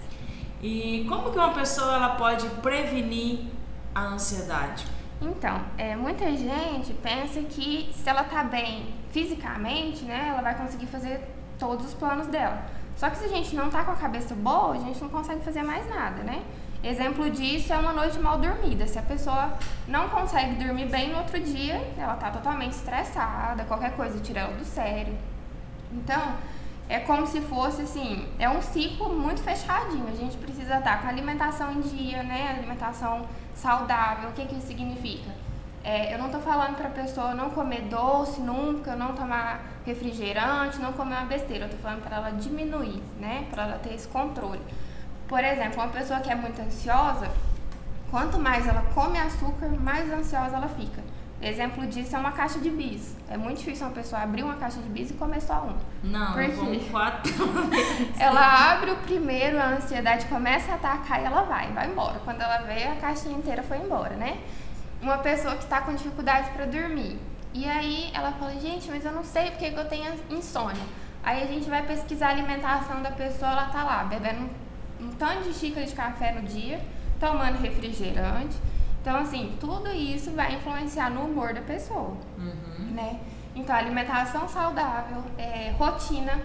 E 0.61 1.05
como 1.07 1.31
que 1.31 1.37
uma 1.37 1.53
pessoa 1.53 1.95
ela 1.95 2.15
pode 2.15 2.47
prevenir 2.61 3.45
a 3.95 4.01
ansiedade? 4.01 4.85
Então, 5.21 5.61
é, 5.77 5.95
muita 5.95 6.25
gente 6.35 6.93
pensa 6.93 7.41
que 7.41 7.91
se 7.93 8.09
ela 8.09 8.23
tá 8.23 8.43
bem 8.43 8.93
fisicamente, 9.11 10.03
né, 10.03 10.29
ela 10.29 10.41
vai 10.41 10.55
conseguir 10.55 10.87
fazer 10.87 11.21
todos 11.59 11.85
os 11.85 11.93
planos 11.93 12.27
dela. 12.27 12.65
Só 12.97 13.09
que 13.09 13.17
se 13.17 13.25
a 13.25 13.27
gente 13.27 13.55
não 13.55 13.69
tá 13.69 13.83
com 13.83 13.91
a 13.91 13.95
cabeça 13.95 14.35
boa, 14.35 14.73
a 14.73 14.79
gente 14.79 14.99
não 15.01 15.09
consegue 15.09 15.41
fazer 15.43 15.63
mais 15.63 15.87
nada, 15.87 16.23
né? 16.23 16.43
Exemplo 16.83 17.29
disso 17.29 17.71
é 17.71 17.77
uma 17.77 17.93
noite 17.93 18.17
mal 18.17 18.39
dormida. 18.39 18.87
Se 18.87 18.97
a 18.97 19.03
pessoa 19.03 19.53
não 19.87 20.09
consegue 20.09 20.55
dormir 20.55 20.85
bem 20.85 21.11
no 21.11 21.19
outro 21.19 21.39
dia, 21.39 21.79
ela 21.95 22.15
tá 22.15 22.31
totalmente 22.31 22.71
estressada, 22.71 23.63
qualquer 23.65 23.95
coisa 23.95 24.19
tira 24.19 24.41
ela 24.41 24.53
do 24.53 24.65
sério. 24.65 25.15
Então, 25.91 26.35
é 26.89 26.99
como 26.99 27.27
se 27.27 27.39
fosse 27.41 27.83
assim, 27.83 28.27
é 28.39 28.49
um 28.49 28.61
ciclo 28.63 29.13
muito 29.13 29.43
fechadinho. 29.43 30.07
A 30.07 30.15
gente 30.15 30.35
precisa 30.37 30.79
estar 30.79 31.01
com 31.01 31.07
a 31.07 31.09
alimentação 31.09 31.71
em 31.71 31.81
dia, 31.81 32.23
né? 32.23 32.55
Alimentação 32.57 33.27
saudável. 33.53 34.29
O 34.29 34.33
que, 34.33 34.45
que 34.45 34.55
isso 34.55 34.67
significa? 34.67 35.31
É, 35.83 36.13
eu 36.13 36.17
não 36.17 36.27
estou 36.27 36.41
falando 36.41 36.75
para 36.75 36.87
a 36.87 36.91
pessoa 36.91 37.33
não 37.33 37.51
comer 37.51 37.81
doce 37.83 38.41
nunca, 38.41 38.95
não 38.95 39.13
tomar 39.13 39.63
refrigerante, 39.85 40.79
não 40.79 40.93
comer 40.93 41.15
uma 41.15 41.25
besteira. 41.25 41.65
Eu 41.65 41.69
estou 41.69 41.79
falando 41.79 42.03
para 42.03 42.17
ela 42.17 42.31
diminuir, 42.31 43.01
né? 43.19 43.45
Para 43.51 43.63
ela 43.63 43.77
ter 43.77 43.93
esse 43.93 44.07
controle. 44.07 44.61
Por 45.31 45.41
exemplo, 45.41 45.81
uma 45.81 45.87
pessoa 45.87 46.19
que 46.19 46.29
é 46.29 46.35
muito 46.35 46.61
ansiosa, 46.61 47.31
quanto 48.11 48.37
mais 48.37 48.67
ela 48.67 48.81
come 48.93 49.17
açúcar, 49.17 49.69
mais 49.69 50.11
ansiosa 50.11 50.57
ela 50.57 50.67
fica. 50.67 51.01
Exemplo 51.41 51.87
disso 51.87 52.13
é 52.17 52.19
uma 52.19 52.33
caixa 52.33 52.59
de 52.59 52.69
bis. 52.69 53.15
É 53.29 53.37
muito 53.37 53.59
difícil 53.59 53.87
uma 53.87 53.93
pessoa 53.93 54.21
abrir 54.21 54.43
uma 54.43 54.55
caixa 54.55 54.81
de 54.81 54.89
bis 54.89 55.09
e 55.09 55.13
comer 55.13 55.41
só 55.41 55.63
um. 55.63 55.77
Não, 56.03 56.33
Por 56.33 56.43
eu 56.43 56.49
quê? 56.49 56.55
como 56.57 56.79
quatro 56.89 57.31
Ela 58.19 58.73
abre 58.73 58.91
o 58.91 58.97
primeiro, 58.97 59.57
a 59.57 59.67
ansiedade 59.69 60.25
começa 60.25 60.73
a 60.73 60.75
atacar 60.75 61.21
e 61.21 61.23
ela 61.23 61.43
vai, 61.43 61.71
vai 61.71 61.87
embora. 61.87 62.19
Quando 62.25 62.41
ela 62.41 62.57
vê, 62.63 62.83
a 62.83 62.97
caixinha 62.97 63.37
inteira 63.37 63.63
foi 63.63 63.77
embora, 63.77 64.17
né? 64.17 64.37
Uma 65.01 65.19
pessoa 65.19 65.55
que 65.55 65.63
está 65.63 65.79
com 65.79 65.95
dificuldade 65.95 66.49
para 66.49 66.65
dormir. 66.65 67.17
E 67.53 67.63
aí 67.69 68.11
ela 68.13 68.33
fala, 68.33 68.51
gente, 68.59 68.91
mas 68.91 69.05
eu 69.05 69.13
não 69.13 69.23
sei 69.23 69.49
porque 69.51 69.71
que 69.71 69.79
eu 69.79 69.87
tenho 69.87 70.13
insônia. 70.29 70.83
Aí 71.23 71.41
a 71.41 71.47
gente 71.47 71.69
vai 71.69 71.83
pesquisar 71.83 72.27
a 72.27 72.31
alimentação 72.31 73.01
da 73.01 73.11
pessoa, 73.11 73.51
ela 73.51 73.65
tá 73.67 73.81
lá, 73.83 74.03
bebendo 74.03 74.49
um, 75.01 75.09
tanto 75.11 75.43
de 75.43 75.53
xícara 75.53 75.85
de 75.85 75.93
café 75.93 76.31
no 76.33 76.41
dia, 76.43 76.79
tomando 77.19 77.59
refrigerante. 77.61 78.57
Então, 79.01 79.17
assim, 79.17 79.55
tudo 79.59 79.89
isso 79.91 80.31
vai 80.31 80.53
influenciar 80.55 81.09
no 81.09 81.21
humor 81.25 81.53
da 81.53 81.61
pessoa, 81.61 82.15
Uhum. 82.37 82.91
né? 82.91 83.19
Então, 83.55 83.75
alimentação 83.75 84.47
saudável, 84.47 85.23
é, 85.37 85.73
rotina. 85.77 86.39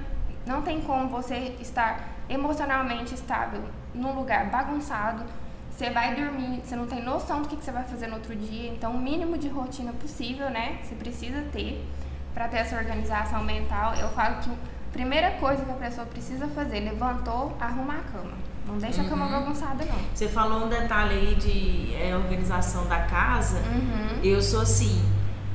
Não 0.47 0.63
tem 0.63 0.81
como 0.81 1.09
você 1.09 1.57
estar 1.61 2.09
emocionalmente 2.29 3.15
estável 3.15 3.63
num 3.95 4.13
lugar 4.13 4.47
bagunçado. 4.51 5.25
Você 5.71 5.91
vai 5.91 6.15
dormir, 6.15 6.63
você 6.65 6.75
não 6.75 6.87
tem 6.87 7.03
noção 7.03 7.43
do 7.43 7.49
que, 7.49 7.57
que 7.57 7.65
você 7.65 7.71
vai 7.73 7.85
fazer 7.85 8.07
no 8.07 8.15
outro 8.15 8.35
dia. 8.35 8.71
Então, 8.71 8.93
o 8.93 8.99
mínimo 8.99 9.37
de 9.37 9.49
rotina 9.49 9.93
possível, 9.93 10.49
né? 10.49 10.79
Você 10.83 10.95
precisa 10.95 11.43
ter 11.53 11.85
para 12.33 12.49
ter 12.49 12.59
essa 12.59 12.77
organização 12.77 13.43
mental. 13.45 13.95
Eu 13.95 14.09
falo 14.11 14.37
que 14.41 14.51
a 14.51 14.55
primeira 14.93 15.33
coisa 15.33 15.65
que 15.65 15.71
a 15.71 15.75
pessoa 15.75 16.07
precisa 16.07 16.49
fazer, 16.49 16.81
levantou, 16.81 17.55
arrumar 17.61 17.99
a 17.99 18.13
cama. 18.13 18.33
Não 18.67 18.79
deixa 18.79 19.03
a 19.03 19.05
cama 19.05 19.27
bagunçada, 19.27 19.85
não. 19.85 19.99
Você 20.13 20.29
falou 20.29 20.67
um 20.67 20.69
detalhe 20.69 21.15
aí 21.15 21.35
de 21.37 21.95
é, 21.95 22.17
organização 22.17 22.87
da 22.87 23.01
casa. 23.01 23.59
Uhum. 23.59 24.21
Eu 24.25 24.43
sou 24.43 24.61
assim, 24.61 25.01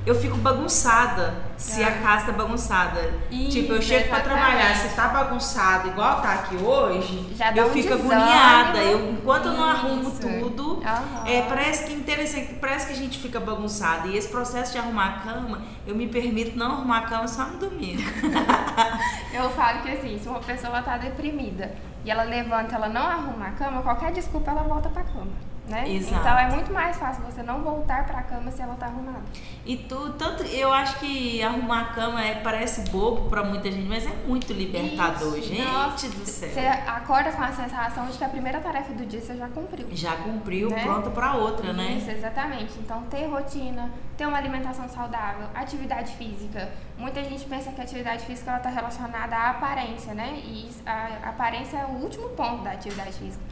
eu 0.06 0.16
fico 0.16 0.36
bagunçada 0.38 1.34
se 1.58 1.82
É. 1.82 1.86
a 1.86 1.92
casa 2.00 2.28
tá 2.28 2.32
bagunçada. 2.32 3.14
Isso, 3.30 3.52
tipo, 3.52 3.74
eu 3.74 3.82
chego 3.82 4.08
pra 4.10 4.20
exatamente. 4.20 4.42
trabalhar, 4.46 4.76
se 4.76 4.96
tá 4.96 5.08
bagunçado 5.10 5.88
igual 5.90 6.22
tá 6.22 6.34
aqui 6.34 6.56
hoje, 6.56 7.34
Já 7.36 7.52
eu 7.54 7.68
um 7.68 7.70
fico 7.70 7.90
desânimo. 7.90 8.12
agoniada. 8.14 8.80
Eu, 8.80 9.12
enquanto 9.12 9.46
eu 9.46 9.54
não 9.54 9.64
arrumo 9.64 10.10
Isso. 10.10 10.22
tudo, 10.40 10.82
Aham. 10.84 11.24
é, 11.28 11.42
parece 11.44 11.86
que 11.86 11.94
interessante, 11.94 12.56
parece 12.56 12.88
que 12.88 12.94
a 12.94 12.96
gente 12.96 13.20
fica 13.20 13.40
bagunçada. 13.40 14.08
E 14.08 14.18
esse 14.18 14.28
processo 14.30 14.72
de 14.72 14.80
arrumar 14.80 15.06
a 15.08 15.20
cama, 15.20 15.62
eu 15.86 15.96
me 15.96 16.08
permito 16.08 16.58
não 16.58 16.72
arrumar 16.72 16.98
a 17.00 17.02
cama 17.02 17.28
só 17.28 17.46
no 17.46 17.58
domingo. 17.58 18.02
Eu 19.34 19.50
falo 19.52 19.82
que 19.82 19.90
assim, 19.92 20.20
se 20.20 20.28
uma 20.28 20.40
pessoa 20.40 20.82
tá 20.82 20.98
deprimida 20.98 21.74
e 22.04 22.12
ela 22.12 22.24
levanta, 22.24 22.76
ela 22.76 22.90
não 22.90 23.02
arruma 23.08 23.48
a 23.48 23.52
cama, 23.52 23.82
qualquer 23.82 24.12
desculpa 24.12 24.52
ela 24.52 24.64
volta 24.64 24.90
pra 24.90 25.04
cama, 25.04 25.28
né? 25.72 25.90
Exato. 25.90 26.16
Então 26.22 26.38
é 26.38 26.50
muito 26.50 26.72
mais 26.74 26.98
fácil 26.98 27.24
você 27.24 27.42
não 27.42 27.62
voltar 27.62 28.06
pra 28.06 28.22
cama 28.24 28.52
se 28.52 28.62
ela 28.62 28.76
tá 28.76 28.86
arrumada. 28.88 29.22
E 29.66 29.78
tu, 29.78 30.14
tanto, 30.14 30.44
eu 30.44 30.72
acho 30.74 31.00
que 31.00 31.42
arrumar 31.42 31.82
a 31.82 31.86
cama 31.94 32.24
é, 32.24 32.36
parece 32.36 32.90
bobo 32.90 33.30
pra 33.30 33.44
muita 33.44 33.72
gente, 33.72 33.88
mas 33.88 34.06
é 34.06 34.14
muito 34.28 34.52
libertador, 34.54 35.38
Isso. 35.38 35.48
gente 35.50 35.62
Nossa, 35.72 36.08
do 36.10 36.26
céu. 36.26 36.50
Você 36.50 36.60
acorda 36.68 37.32
com 37.32 37.42
a 37.44 37.52
sensação 37.52 38.06
de 38.08 38.18
que 38.18 38.24
a 38.24 38.30
primeira 38.30 38.60
tarefa 38.60 38.94
do 38.94 39.06
dia 39.06 39.22
você 39.22 39.38
já 39.38 39.48
cumpriu. 39.48 39.88
Já 39.92 40.16
cumpriu, 40.18 40.70
Né? 40.70 40.84
pronta 40.84 41.10
pra 41.10 41.34
outra, 41.36 41.72
né? 41.74 41.94
Isso, 41.94 42.10
exatamente. 42.12 42.78
Então, 42.80 43.04
ter 43.04 43.26
rotina, 43.28 43.90
ter 44.18 44.26
uma 44.26 44.38
alimentação 44.38 44.88
saudável, 44.90 45.48
atividade 45.56 46.12
física. 46.16 46.70
Muita 46.98 47.24
gente 47.24 47.46
pensa 47.46 47.72
que 47.72 47.80
a 47.82 47.84
atividade 47.84 48.26
física 48.26 48.58
está 48.58 48.70
relacionada 48.70 49.36
à 49.36 49.50
aparência, 49.52 50.14
né? 50.14 50.40
E 50.44 50.68
isso- 50.68 50.82
a 50.86 51.30
aparência 51.30 51.78
é 51.78 51.86
o 51.86 52.02
último 52.04 52.30
ponto 52.30 52.64
da 52.64 52.72
atividade 52.72 53.14
física. 53.14 53.44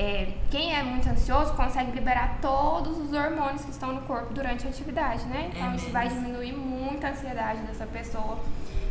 É, 0.00 0.32
quem 0.48 0.72
é 0.76 0.82
muito 0.84 1.08
ansioso 1.08 1.52
consegue 1.54 1.90
liberar 1.90 2.38
todos 2.40 2.96
os 2.98 3.12
hormônios 3.12 3.64
que 3.64 3.72
estão 3.72 3.92
no 3.92 4.02
corpo 4.02 4.32
durante 4.32 4.64
a 4.64 4.70
atividade, 4.70 5.24
né? 5.24 5.50
Então, 5.52 5.72
É 5.72 5.74
isso 5.76 5.90
vai 5.90 6.08
diminuir 6.08 6.52
muito 6.52 7.04
a 7.04 7.10
ansiedade 7.10 7.60
dessa 7.62 7.84
pessoa. 7.84 8.38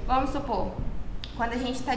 Vamos 0.06 0.32
supor, 0.32 0.74
quando 1.38 1.54
a 1.54 1.58
gente 1.58 1.80
está 1.80 1.94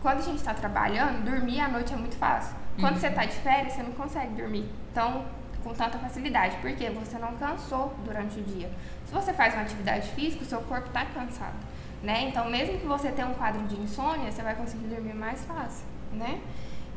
quando 0.00 0.18
a 0.18 0.22
gente 0.22 0.36
está 0.36 0.54
trabalhando, 0.54 1.24
dormir 1.24 1.60
à 1.60 1.68
noite 1.68 1.92
é 1.92 1.96
muito 1.96 2.14
fácil. 2.16 2.54
Quando 2.78 2.94
Uhum. 2.94 3.00
você 3.00 3.06
está 3.08 3.24
de 3.24 3.32
férias, 3.36 3.72
você 3.72 3.82
não 3.82 3.92
consegue 3.92 4.34
dormir 4.34 4.68
tão 4.92 5.24
com 5.64 5.72
tanta 5.72 5.98
facilidade, 5.98 6.56
porque 6.60 6.90
você 6.90 7.18
não 7.18 7.32
cansou 7.36 7.92
durante 8.04 8.38
o 8.38 8.42
dia. 8.42 8.70
Se 9.06 9.14
você 9.14 9.32
faz 9.32 9.54
uma 9.54 9.62
atividade 9.62 10.10
física, 10.10 10.44
o 10.44 10.46
seu 10.46 10.60
corpo 10.60 10.88
está 10.88 11.06
cansado, 11.06 11.56
né? 12.02 12.28
Então, 12.28 12.50
mesmo 12.50 12.78
que 12.78 12.86
você 12.86 13.10
tenha 13.10 13.26
um 13.26 13.32
quadro 13.34 13.62
de 13.62 13.74
insônia, 13.80 14.30
você 14.30 14.42
vai 14.42 14.54
conseguir 14.54 14.86
dormir 14.88 15.14
mais 15.14 15.42
fácil, 15.44 15.86
né? 16.12 16.38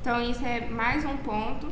Então, 0.07 0.21
isso 0.21 0.45
é 0.45 0.61
mais 0.69 1.03
um 1.03 1.17
ponto. 1.17 1.67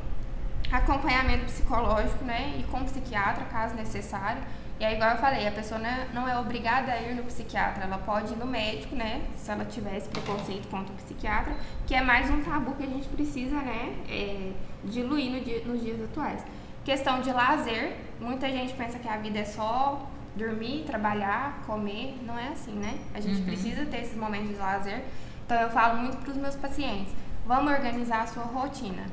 Acompanhamento 0.69 1.45
psicológico, 1.45 2.25
né? 2.25 2.57
E 2.59 2.63
com 2.63 2.83
psiquiatra, 2.83 3.45
caso 3.45 3.75
necessário. 3.75 4.41
E 4.77 4.83
aí, 4.83 4.95
igual 4.95 5.11
eu 5.11 5.17
falei, 5.19 5.47
a 5.47 5.51
pessoa 5.53 5.79
não 5.79 5.89
é, 5.89 6.07
não 6.13 6.27
é 6.27 6.37
obrigada 6.37 6.91
a 6.91 7.01
ir 7.01 7.15
no 7.15 7.23
psiquiatra, 7.23 7.85
ela 7.85 7.97
pode 7.97 8.33
ir 8.33 8.35
no 8.35 8.45
médico, 8.45 8.93
né? 8.93 9.21
Se 9.37 9.49
ela 9.51 9.63
tiver 9.63 9.95
esse 9.95 10.09
preconceito 10.09 10.67
contra 10.67 10.91
o 10.91 10.97
psiquiatra, 10.97 11.55
que 11.87 11.95
é 11.95 12.01
mais 12.01 12.29
um 12.29 12.41
tabu 12.43 12.73
que 12.75 12.83
a 12.83 12.87
gente 12.87 13.07
precisa, 13.07 13.55
né? 13.55 13.95
é, 14.09 14.51
diluir 14.83 15.31
no 15.31 15.39
dia- 15.39 15.63
nos 15.63 15.81
dias 15.81 16.03
atuais. 16.03 16.43
Questão 16.83 17.21
de 17.21 17.31
lazer, 17.31 17.95
muita 18.19 18.49
gente 18.49 18.73
pensa 18.73 18.99
que 18.99 19.07
a 19.07 19.15
vida 19.15 19.39
é 19.39 19.45
só 19.45 20.09
dormir, 20.35 20.83
trabalhar, 20.85 21.63
comer, 21.65 22.17
não 22.21 22.37
é 22.37 22.49
assim, 22.49 22.73
né? 22.73 22.99
A 23.13 23.21
gente 23.21 23.43
precisa 23.43 23.85
ter 23.85 24.01
esses 24.01 24.17
momentos 24.17 24.49
de 24.49 24.55
lazer. 24.55 25.05
Então 25.45 25.57
eu 25.61 25.69
falo 25.69 25.99
muito 25.99 26.17
para 26.17 26.31
os 26.31 26.37
meus 26.37 26.55
pacientes, 26.57 27.13
vamos 27.45 27.71
organizar 27.73 28.21
a 28.23 28.27
sua 28.27 28.43
rotina. 28.43 29.03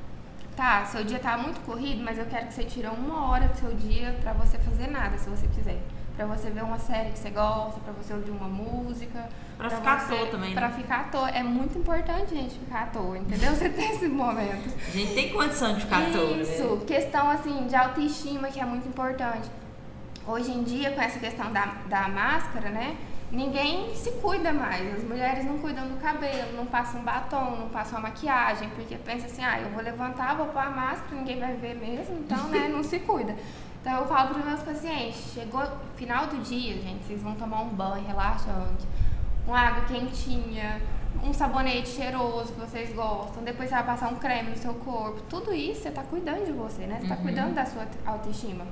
Tá, 0.57 0.85
seu 0.85 1.03
dia 1.03 1.19
tá 1.19 1.37
muito 1.39 1.61
corrido, 1.65 2.03
mas 2.05 2.19
eu 2.19 2.27
quero 2.27 2.47
que 2.47 2.53
você 2.55 2.65
tire 2.65 2.87
uma 2.87 3.31
hora 3.31 3.49
do 3.49 3.57
seu 3.59 3.73
dia 3.75 4.17
pra 4.23 4.33
você 4.35 4.59
fazer 4.59 4.89
nada, 4.89 5.17
se 5.17 5.29
você 5.31 5.47
quiser. 5.49 5.81
Pra 6.15 6.27
você 6.27 6.51
ver 6.51 6.63
uma 6.63 6.79
série 6.79 7.11
que 7.11 7.19
você 7.19 7.31
gosta, 7.31 7.81
pra 7.81 7.93
você 7.95 8.13
ouvir 8.13 8.31
uma 8.31 8.47
música. 8.49 9.31
Pra 9.57 9.71
ficar 9.71 9.95
à 9.95 9.99
você- 10.01 10.15
toa 10.15 10.27
também, 10.27 10.51
né? 10.51 10.55
Pra 10.61 10.69
ficar 10.71 11.01
à 11.01 11.05
toa. 11.05 11.31
É 11.31 11.43
muito 11.43 11.79
importante, 11.79 12.35
gente, 12.35 12.59
ficar 12.59 12.83
à 12.83 12.87
toa, 12.87 13.17
entendeu? 13.17 13.51
Você 13.57 13.71
tem 13.71 13.93
esse 13.93 14.07
momento. 14.09 14.75
A 14.89 14.91
gente 14.91 15.15
tem 15.15 15.33
condição 15.33 15.73
de 15.75 15.81
ficar 15.81 16.03
à 16.03 16.11
toa, 16.11 16.37
né? 16.37 16.43
Isso, 16.43 16.85
questão 16.87 17.31
assim 17.31 17.67
de 17.67 17.75
autoestima 17.75 18.49
que 18.49 18.61
é 18.61 18.65
muito 18.67 18.87
importante. 18.87 19.49
hoje 20.27 20.51
em 20.53 20.63
dia, 20.63 20.91
com 20.93 21.01
essa 21.01 21.19
questão 21.19 21.51
da, 21.53 21.65
da 21.87 22.09
máscara, 22.09 22.69
né? 22.69 22.95
Ninguém 23.33 23.95
se 23.95 24.11
cuida 24.13 24.53
mais. 24.53 24.95
As 24.95 25.03
mulheres 25.03 25.47
não 25.47 25.57
cuidam 25.57 25.89
do 25.89 25.97
cabelo, 25.97 26.55
não 26.55 26.67
passam 26.67 27.01
batom, 27.01 27.57
não 27.57 27.69
passam 27.71 27.99
a 27.99 28.03
maquiagem, 28.03 28.69
porque 28.77 28.95
pensa 28.97 29.25
assim, 29.25 29.43
ah, 29.43 29.59
eu 29.59 29.71
vou 29.71 29.83
levantar, 29.83 30.37
vou 30.37 30.49
pôr 30.49 30.61
a 30.61 30.69
máscara, 30.69 31.17
ninguém 31.17 31.41
vai 31.41 31.57
ver 31.57 31.75
mesmo, 31.75 32.19
então, 32.19 32.49
né, 32.49 32.69
não 32.69 32.83
se 32.83 32.99
cuida. 33.01 33.35
Então 33.81 34.01
eu 34.01 34.07
falo 34.07 34.29
para 34.29 34.39
os 34.39 34.45
meus 34.45 34.63
pacientes, 34.63 35.33
chegou 35.33 35.63
final 35.97 36.27
do 36.27 36.43
dia, 36.43 36.75
gente, 36.75 37.05
vocês 37.05 37.23
vão 37.23 37.35
tomar 37.35 37.63
um 37.63 37.71
banho 37.71 38.07
relaxante, 38.07 38.87
uma 39.47 39.59
água 39.59 39.85
quentinha, 39.87 40.81
um 41.25 41.33
sabonete 41.33 41.89
cheiroso 41.89 42.53
que 42.53 42.61
vocês 42.61 42.95
gostam, 42.95 43.43
depois 43.43 43.71
você 43.71 43.75
vai 43.77 43.85
passar 43.85 44.13
um 44.13 44.17
creme 44.17 44.51
no 44.51 44.57
seu 44.59 44.75
corpo. 44.75 45.23
Tudo 45.23 45.55
isso 45.55 45.83
você 45.83 45.89
está 45.89 46.03
cuidando 46.03 46.45
de 46.45 46.53
você, 46.53 46.87
né? 46.87 46.97
Você 46.97 47.05
está 47.05 47.17
uhum. 47.17 47.23
cuidando 47.23 47.55
da 47.55 47.65
sua 47.65 47.87
autoestima. 48.05 48.67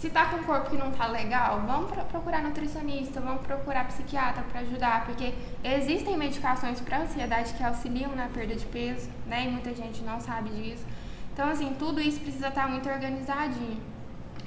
Se 0.00 0.08
tá 0.08 0.30
com 0.30 0.38
um 0.38 0.44
corpo 0.44 0.70
que 0.70 0.78
não 0.78 0.90
tá 0.90 1.06
legal, 1.06 1.60
vamos 1.66 1.90
procurar 2.10 2.42
nutricionista, 2.42 3.20
vamos 3.20 3.42
procurar 3.42 3.86
psiquiatra 3.88 4.42
para 4.44 4.62
ajudar, 4.62 5.04
porque 5.04 5.34
existem 5.62 6.16
medicações 6.16 6.80
para 6.80 7.02
ansiedade 7.02 7.52
que 7.52 7.62
auxiliam 7.62 8.08
na 8.16 8.26
perda 8.28 8.54
de 8.54 8.64
peso, 8.64 9.10
né? 9.26 9.44
E 9.44 9.50
muita 9.50 9.74
gente 9.74 10.00
não 10.00 10.18
sabe 10.18 10.48
disso. 10.48 10.86
Então, 11.34 11.50
assim, 11.50 11.76
tudo 11.78 12.00
isso 12.00 12.18
precisa 12.18 12.48
estar 12.48 12.62
tá 12.62 12.68
muito 12.68 12.88
organizadinho. 12.88 13.78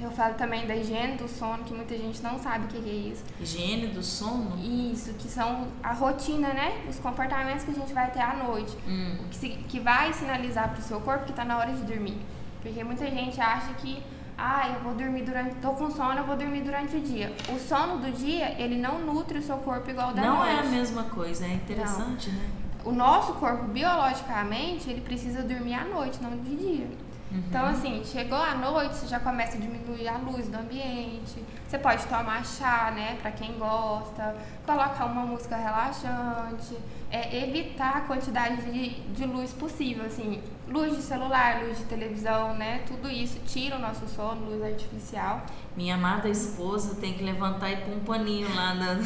Eu 0.02 0.10
falo 0.10 0.34
também 0.34 0.66
da 0.66 0.76
higiene 0.76 1.18
do 1.18 1.28
sono, 1.28 1.64
que 1.64 1.74
muita 1.76 1.96
gente 1.96 2.20
não 2.24 2.40
sabe 2.40 2.66
o 2.66 2.68
que 2.68 2.90
é 2.90 3.12
isso. 3.12 3.24
Higiene 3.40 3.88
do 3.90 4.02
sono? 4.02 4.58
Isso, 4.58 5.14
que 5.14 5.28
são 5.28 5.68
a 5.84 5.94
rotina, 5.94 6.52
né? 6.52 6.84
Os 6.90 6.98
comportamentos 6.98 7.64
que 7.64 7.70
a 7.70 7.76
gente 7.76 7.94
vai 7.94 8.10
ter 8.10 8.22
à 8.22 8.34
noite. 8.34 8.76
Hum. 8.88 9.18
Que, 9.30 9.36
se, 9.36 9.50
que 9.50 9.80
vai 9.80 10.14
sinalizar 10.14 10.70
para 10.70 10.80
o 10.80 10.84
seu 10.84 11.00
corpo 11.00 11.26
que 11.26 11.32
está 11.32 11.46
na 11.46 11.60
hora 11.60 11.72
de 11.72 11.84
dormir. 11.84 12.18
Porque 12.64 12.84
muita 12.84 13.06
gente 13.06 13.40
acha 13.40 13.72
que 13.76 14.02
ah, 14.38 14.70
eu 14.70 14.80
vou 14.82 14.94
dormir 14.94 15.24
durante. 15.24 15.56
tô 15.56 15.72
com 15.72 15.92
sono, 15.92 16.18
eu 16.18 16.26
vou 16.26 16.36
dormir 16.36 16.62
durante 16.62 16.96
o 16.96 17.00
dia. 17.00 17.34
O 17.50 17.60
sono 17.60 18.00
do 18.00 18.12
dia, 18.12 18.60
ele 18.60 18.78
não 18.78 19.00
nutre 19.00 19.38
o 19.38 19.42
seu 19.42 19.58
corpo 19.58 19.90
igual 19.90 20.10
o 20.10 20.14
da 20.14 20.22
não 20.22 20.38
noite. 20.38 20.54
Não 20.54 20.64
é 20.64 20.68
a 20.68 20.70
mesma 20.70 21.04
coisa, 21.04 21.46
é 21.46 21.54
interessante, 21.54 22.30
não. 22.30 22.38
né? 22.38 22.50
O 22.84 22.92
nosso 22.92 23.34
corpo, 23.36 23.64
biologicamente, 23.66 24.90
ele 24.90 25.02
precisa 25.02 25.42
dormir 25.42 25.74
à 25.74 25.86
noite, 25.86 26.22
não 26.22 26.32
de 26.32 26.56
dia. 26.56 26.88
Uhum. 27.32 27.44
Então, 27.48 27.66
assim, 27.66 28.04
chegou 28.04 28.38
a 28.38 28.54
noite, 28.56 28.96
você 28.96 29.08
já 29.08 29.20
começa 29.20 29.58
a 29.58 29.60
diminuir 29.60 30.08
a 30.08 30.18
luz 30.18 30.48
do 30.48 30.58
ambiente. 30.58 31.44
Você 31.68 31.78
pode 31.78 32.06
tomar 32.06 32.46
chá, 32.46 32.92
né, 32.92 33.18
pra 33.22 33.32
quem 33.32 33.58
gosta, 33.58 34.36
colocar 34.66 35.06
uma 35.06 35.26
música 35.26 35.56
relaxante, 35.56 36.78
é, 37.10 37.44
evitar 37.44 37.98
a 37.98 38.02
quantidade 38.02 38.62
de, 38.72 38.90
de 39.14 39.26
luz 39.26 39.54
possível, 39.54 40.06
assim, 40.06 40.42
luz 40.68 40.96
de 40.96 41.02
celular, 41.02 41.64
luz 41.64 41.78
de 41.78 41.84
televisão, 41.86 42.54
né, 42.56 42.84
tudo 42.88 43.10
isso 43.10 43.40
tira 43.46 43.76
o 43.76 43.80
nosso 43.80 44.08
sono, 44.08 44.50
luz 44.50 44.62
artificial. 44.62 45.46
Minha 45.76 45.96
amada 45.96 46.30
esposa 46.30 46.96
tem 46.96 47.14
que 47.14 47.24
levantar 47.24 47.72
e 47.72 47.78
pôr 47.78 47.96
um 47.96 48.00
paninho 48.00 48.54
lá 48.56 48.74
no, 48.76 49.04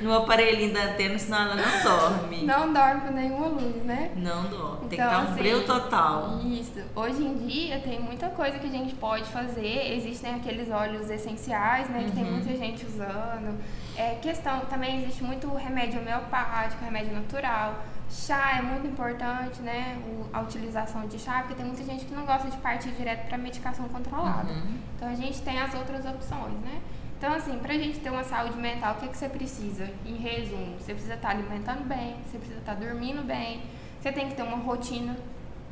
no 0.00 0.12
aparelhinho 0.12 0.72
da 0.72 0.84
antena, 0.84 1.18
senão 1.18 1.38
ela 1.42 1.56
não 1.56 1.82
dorme. 1.82 2.42
Não 2.44 2.72
dorme 2.72 3.00
com 3.02 3.12
nenhuma 3.12 3.46
luz, 3.48 3.84
né? 3.84 4.12
Não 4.16 4.44
dorme. 4.44 4.86
Então, 4.86 4.88
tem 4.88 4.98
que 4.98 5.04
estar 5.04 5.18
um 5.18 5.24
assim, 5.24 5.34
breu 5.34 5.66
total. 5.66 6.40
Isso. 6.44 6.80
Hoje 6.94 7.24
em 7.24 7.46
dia 7.46 7.80
tem 7.80 8.00
muita 8.00 8.28
coisa 8.28 8.58
que 8.58 8.66
a 8.66 8.70
gente 8.70 8.94
pode 8.94 9.24
fazer. 9.24 9.94
Existem 9.96 10.34
aqueles 10.34 10.70
óleos 10.70 11.10
essenciais, 11.10 11.88
né? 11.88 12.04
Que 12.04 12.12
tem 12.12 12.24
uhum. 12.24 12.32
muita 12.32 12.56
gente 12.56 12.86
usando. 12.86 13.58
É, 13.96 14.16
questão, 14.16 14.60
também 14.66 15.02
existe 15.02 15.24
muito 15.24 15.52
remédio 15.54 16.00
homeopático, 16.00 16.84
remédio 16.84 17.14
natural. 17.14 17.82
Chá 18.08 18.58
é 18.58 18.62
muito 18.62 18.86
importante, 18.86 19.60
né? 19.62 19.98
a 20.32 20.40
utilização 20.40 21.06
de 21.06 21.18
chá, 21.18 21.40
porque 21.40 21.54
tem 21.54 21.64
muita 21.64 21.82
gente 21.82 22.04
que 22.04 22.14
não 22.14 22.24
gosta 22.24 22.48
de 22.50 22.56
partir 22.58 22.90
direto 22.90 23.26
para 23.26 23.38
medicação 23.38 23.88
controlada. 23.88 24.52
Uhum. 24.52 24.78
Então 24.94 25.08
a 25.08 25.14
gente 25.14 25.40
tem 25.42 25.58
as 25.58 25.74
outras 25.74 26.04
opções, 26.04 26.54
né? 26.60 26.80
Então, 27.18 27.32
assim, 27.32 27.58
pra 27.58 27.74
gente 27.74 27.98
ter 28.00 28.10
uma 28.10 28.24
saúde 28.24 28.58
mental, 28.58 28.94
o 28.94 28.96
que, 28.98 29.08
que 29.08 29.16
você 29.16 29.28
precisa? 29.28 29.88
Em 30.04 30.16
resumo, 30.16 30.76
você 30.78 30.92
precisa 30.92 31.14
estar 31.14 31.28
tá 31.28 31.34
alimentando 31.34 31.84
bem, 31.84 32.16
você 32.26 32.36
precisa 32.38 32.60
estar 32.60 32.74
tá 32.74 32.80
dormindo 32.80 33.22
bem, 33.24 33.62
você 34.00 34.12
tem 34.12 34.28
que 34.28 34.34
ter 34.34 34.42
uma 34.42 34.58
rotina, 34.58 35.16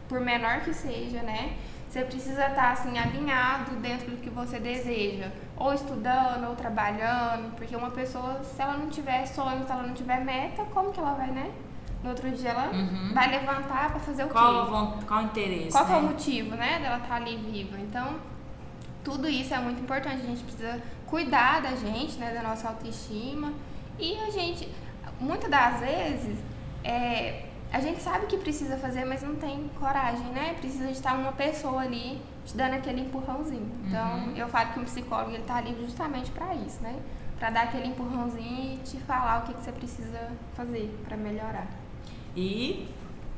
por 0.09 0.21
menor 0.21 0.61
que 0.61 0.73
seja, 0.73 1.23
né? 1.23 1.57
Você 1.89 2.03
precisa 2.03 2.47
estar, 2.47 2.55
tá, 2.55 2.71
assim, 2.73 2.99
alinhado 2.99 3.77
dentro 3.77 4.11
do 4.11 4.17
que 4.17 4.29
você 4.29 4.59
deseja. 4.59 5.31
Ou 5.57 5.73
estudando, 5.73 6.49
ou 6.49 6.57
trabalhando, 6.57 7.55
porque 7.55 7.77
uma 7.77 7.91
pessoa, 7.91 8.43
se 8.43 8.61
ela 8.61 8.77
não 8.77 8.89
tiver 8.89 9.25
sonho, 9.27 9.65
se 9.65 9.71
ela 9.71 9.83
não 9.85 9.95
tiver 9.95 10.25
meta, 10.25 10.65
como 10.73 10.93
que 10.93 10.99
ela 10.99 11.15
vai, 11.15 11.31
né? 11.31 11.53
No 12.03 12.11
outro 12.11 12.31
dia 12.33 12.51
ela 12.51 12.71
uhum. 12.71 13.13
vai 13.15 13.31
levantar 13.31 13.91
para 13.91 14.01
fazer 14.01 14.25
o 14.25 14.29
qual, 14.29 14.67
quê? 14.67 15.07
Qual 15.07 15.21
o 15.21 15.25
interesse? 15.25 15.71
Qual 15.71 15.87
né? 15.87 15.95
é 15.95 15.97
o 15.97 16.03
né? 16.03 16.09
motivo, 16.09 16.57
né, 16.57 16.79
dela 16.81 16.99
estar 16.99 17.15
ali 17.15 17.37
viva? 17.37 17.79
Então, 17.79 18.17
tudo 19.03 19.29
isso 19.29 19.55
é 19.55 19.59
muito 19.59 19.81
importante. 19.81 20.23
A 20.23 20.27
gente 20.27 20.43
precisa 20.43 20.83
cuidar 21.15 21.63
da 21.63 21.77
gente, 21.77 22.19
né, 22.19 22.35
da 22.35 22.43
nossa 22.43 22.67
autoestima. 22.67 23.53
E 24.01 24.19
a 24.19 24.31
gente, 24.31 24.69
muitas 25.21 25.49
das 25.49 25.79
vezes, 25.79 26.37
é, 26.83 27.45
a 27.73 27.79
gente 27.79 28.03
sabe 28.03 28.27
que 28.27 28.37
precisa 28.37 28.77
fazer, 28.77 29.05
mas 29.05 29.23
não 29.23 29.37
tem 29.37 29.71
coragem, 29.79 30.27
né? 30.33 30.57
Precisa 30.59 30.87
de 30.87 30.93
estar 30.93 31.15
uma 31.15 31.31
pessoa 31.31 31.83
ali 31.83 32.21
te 32.45 32.57
dando 32.57 32.75
aquele 32.75 33.03
empurrãozinho. 33.03 33.71
Então, 33.87 34.25
uhum. 34.25 34.37
eu 34.37 34.49
falo 34.49 34.73
que 34.73 34.81
um 34.81 34.85
psicólogo 34.85 35.31
ele 35.31 35.45
tá 35.45 35.59
ali 35.59 35.77
justamente 35.81 36.33
para 36.33 36.53
isso, 36.57 36.83
né? 36.83 36.99
Para 37.39 37.51
dar 37.51 37.63
aquele 37.63 37.87
empurrãozinho 37.87 38.75
e 38.75 38.79
te 38.79 38.97
falar 38.99 39.45
o 39.45 39.47
que, 39.47 39.55
que 39.55 39.63
você 39.63 39.71
precisa 39.71 40.33
fazer 40.57 40.93
para 41.07 41.17
melhorar. 41.17 41.69
E 42.35 42.89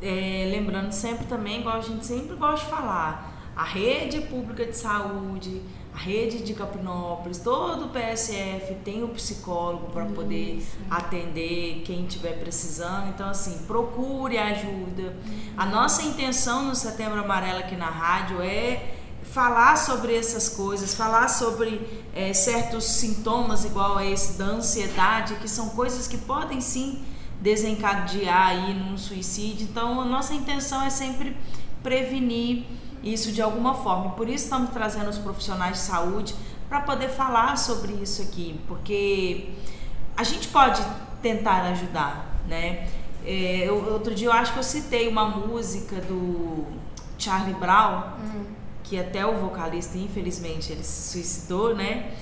é, 0.00 0.48
lembrando 0.50 0.92
sempre 0.92 1.26
também, 1.26 1.60
igual 1.60 1.76
a 1.76 1.82
gente 1.82 2.06
sempre 2.06 2.36
gosta 2.36 2.64
de 2.64 2.70
falar, 2.70 3.52
a 3.54 3.64
rede 3.64 4.22
pública 4.22 4.64
de 4.64 4.76
saúde, 4.76 5.62
a 5.96 5.98
rede 5.98 6.40
de 6.40 6.52
Capinópolis, 6.52 7.38
todo 7.38 7.86
o 7.86 7.88
PSF 7.88 8.74
tem 8.84 9.02
o 9.02 9.06
um 9.06 9.14
psicólogo 9.14 9.90
para 9.92 10.04
poder 10.04 10.62
atender 10.90 11.82
quem 11.86 12.04
estiver 12.04 12.38
precisando. 12.38 13.08
Então, 13.08 13.30
assim, 13.30 13.64
procure 13.66 14.36
ajuda. 14.36 15.16
A 15.56 15.64
nossa 15.64 16.02
intenção 16.02 16.66
no 16.66 16.74
Setembro 16.74 17.18
Amarelo 17.18 17.60
aqui 17.60 17.74
na 17.76 17.88
rádio 17.88 18.42
é 18.42 18.94
falar 19.22 19.76
sobre 19.76 20.14
essas 20.14 20.50
coisas, 20.50 20.94
falar 20.94 21.28
sobre 21.28 22.04
é, 22.14 22.30
certos 22.34 22.84
sintomas 22.84 23.64
igual 23.64 23.96
a 23.96 24.04
esse 24.04 24.36
da 24.36 24.44
ansiedade, 24.44 25.36
que 25.36 25.48
são 25.48 25.70
coisas 25.70 26.06
que 26.06 26.18
podem 26.18 26.60
sim 26.60 27.02
desencadear 27.40 28.48
aí 28.48 28.74
num 28.74 28.98
suicídio. 28.98 29.66
Então, 29.70 29.98
a 29.98 30.04
nossa 30.04 30.34
intenção 30.34 30.82
é 30.82 30.90
sempre 30.90 31.34
prevenir 31.82 32.66
isso 33.12 33.32
de 33.32 33.40
alguma 33.40 33.74
forma. 33.74 34.10
Por 34.10 34.28
isso 34.28 34.44
estamos 34.44 34.70
trazendo 34.70 35.08
os 35.08 35.18
profissionais 35.18 35.78
de 35.78 35.82
saúde 35.82 36.34
para 36.68 36.80
poder 36.80 37.08
falar 37.08 37.56
sobre 37.56 37.92
isso 37.94 38.22
aqui, 38.22 38.60
porque 38.66 39.50
a 40.16 40.24
gente 40.24 40.48
pode 40.48 40.82
tentar 41.22 41.62
ajudar, 41.66 42.40
né? 42.48 42.88
É, 43.24 43.64
eu, 43.68 43.92
outro 43.92 44.14
dia 44.14 44.28
eu 44.28 44.32
acho 44.32 44.52
que 44.52 44.58
eu 44.58 44.62
citei 44.62 45.08
uma 45.08 45.28
música 45.28 45.96
do 45.96 46.64
Charlie 47.18 47.54
Brown, 47.54 48.02
uhum. 48.18 48.44
que 48.84 48.98
até 48.98 49.26
o 49.26 49.36
vocalista, 49.38 49.98
infelizmente, 49.98 50.72
ele 50.72 50.84
se 50.84 51.12
suicidou, 51.12 51.74
né? 51.74 52.12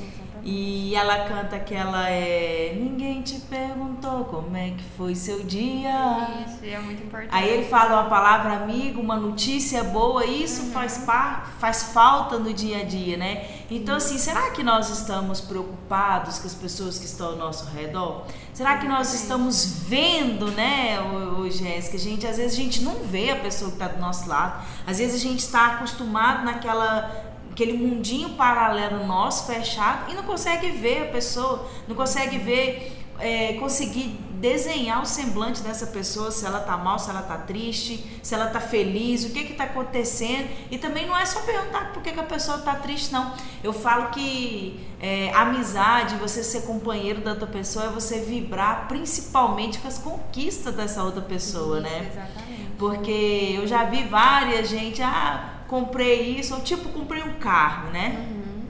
E 0.47 0.95
ela 0.95 1.25
canta 1.25 1.57
aquela 1.57 2.07
é 2.11 2.77
Ninguém 2.79 3.23
te 3.23 3.41
perguntou 3.41 4.27
como 4.27 4.55
é 4.55 4.71
que 4.73 4.85
foi 4.97 5.15
seu 5.15 5.43
dia. 5.43 6.45
Isso, 6.47 6.59
é 6.63 6.79
muito 6.79 7.03
importante. 7.03 7.31
Aí 7.33 7.49
ele 7.49 7.65
fala 7.65 8.03
uma 8.03 8.11
palavra 8.11 8.53
amigo, 8.53 9.01
uma 9.01 9.17
notícia 9.17 9.83
boa, 9.85 10.27
isso 10.27 10.65
uhum. 10.65 10.71
faz, 10.73 10.99
par, 10.99 11.55
faz 11.59 11.85
falta 11.95 12.39
no 12.39 12.53
dia 12.53 12.81
a 12.81 12.85
dia, 12.85 13.17
né? 13.17 13.49
Então, 13.71 13.97
assim, 13.97 14.19
será 14.19 14.51
que 14.51 14.63
nós 14.63 14.91
estamos 14.91 15.41
preocupados 15.41 16.39
com 16.39 16.47
as 16.47 16.55
pessoas 16.55 16.99
que 16.99 17.07
estão 17.07 17.29
ao 17.29 17.37
nosso 17.37 17.65
redor? 17.71 18.27
Será 18.53 18.79
que 18.79 18.87
nós 18.87 19.15
estamos 19.15 19.83
vendo, 19.89 20.51
né, 20.53 21.01
o, 21.01 21.51
Jéssica? 21.51 21.99
Gente, 21.99 22.27
às 22.27 22.37
vezes 22.37 22.53
a 22.53 22.63
gente 22.63 22.83
não 22.83 22.97
vê 23.05 23.31
a 23.31 23.37
pessoa 23.37 23.71
que 23.71 23.77
está 23.77 23.89
do 23.89 24.01
nosso 24.01 24.29
lado. 24.29 24.65
Às 24.87 24.99
vezes 24.99 25.17
a 25.17 25.19
gente 25.19 25.41
está 25.41 25.75
acostumado 25.75 26.45
naquela 26.45 27.24
aquele 27.55 27.73
mundinho 27.73 28.31
paralelo 28.31 29.07
nosso, 29.07 29.47
fechado, 29.47 30.11
e 30.11 30.15
não 30.15 30.25
consegue 30.25 30.71
ver 30.71 31.05
a 31.05 31.13
pessoa, 31.13 31.71
não 31.87 31.95
consegue 31.95 32.37
ver, 32.37 32.93
é, 33.21 33.53
conseguir 33.55 34.19
desenhar 34.41 35.01
o 35.01 35.07
semblante 35.07 35.63
dessa 35.63 35.87
pessoa, 35.87 36.33
se 36.33 36.45
ela 36.45 36.59
tá 36.59 36.77
mal, 36.77 36.99
se 36.99 37.09
ela 37.09 37.23
tá 37.23 37.39
triste, 37.39 38.05
se 38.23 38.35
ela 38.35 38.49
tá 38.49 38.61
feliz, 38.61 39.25
o 39.25 39.31
que 39.31 39.45
que 39.45 39.55
tá 39.55 39.65
acontecendo. 39.65 40.49
E 40.69 40.77
também 40.77 41.07
não 41.07 41.17
é 41.17 41.25
só 41.25 41.41
perguntar 41.43 41.93
por 41.93 42.03
que, 42.03 42.11
que 42.11 42.21
a 42.21 42.25
pessoa 42.25 42.59
tá 42.59 42.75
triste, 42.75 43.13
não. 43.13 43.33
Eu 43.63 43.73
falo 43.73 44.11
que 44.11 44.85
é, 45.01 45.33
amizade, 45.33 46.17
você 46.17 46.43
ser 46.43 46.63
companheiro 46.63 47.21
da 47.21 47.31
outra 47.31 47.47
pessoa, 47.47 47.87
é 47.87 47.89
você 47.89 48.21
vibrar 48.21 48.89
principalmente 48.89 49.79
com 49.79 49.87
as 49.87 49.97
conquistas 49.97 50.75
dessa 50.75 51.05
outra 51.05 51.23
pessoa, 51.23 51.79
Isso, 51.79 51.89
né? 51.89 52.11
Exatamente. 52.13 52.71
Porque 52.77 53.55
eu 53.57 53.67
já 53.67 53.85
vi 53.85 54.03
várias 54.03 54.69
gente, 54.69 55.01
ah, 55.01 55.54
comprei 55.69 56.39
isso, 56.39 56.55
ou 56.55 56.61
tipo, 56.61 56.89
comprei 56.91 57.23
um 57.23 57.35
carro, 57.35 57.91
né? 57.91 58.27
Uhum. 58.31 58.63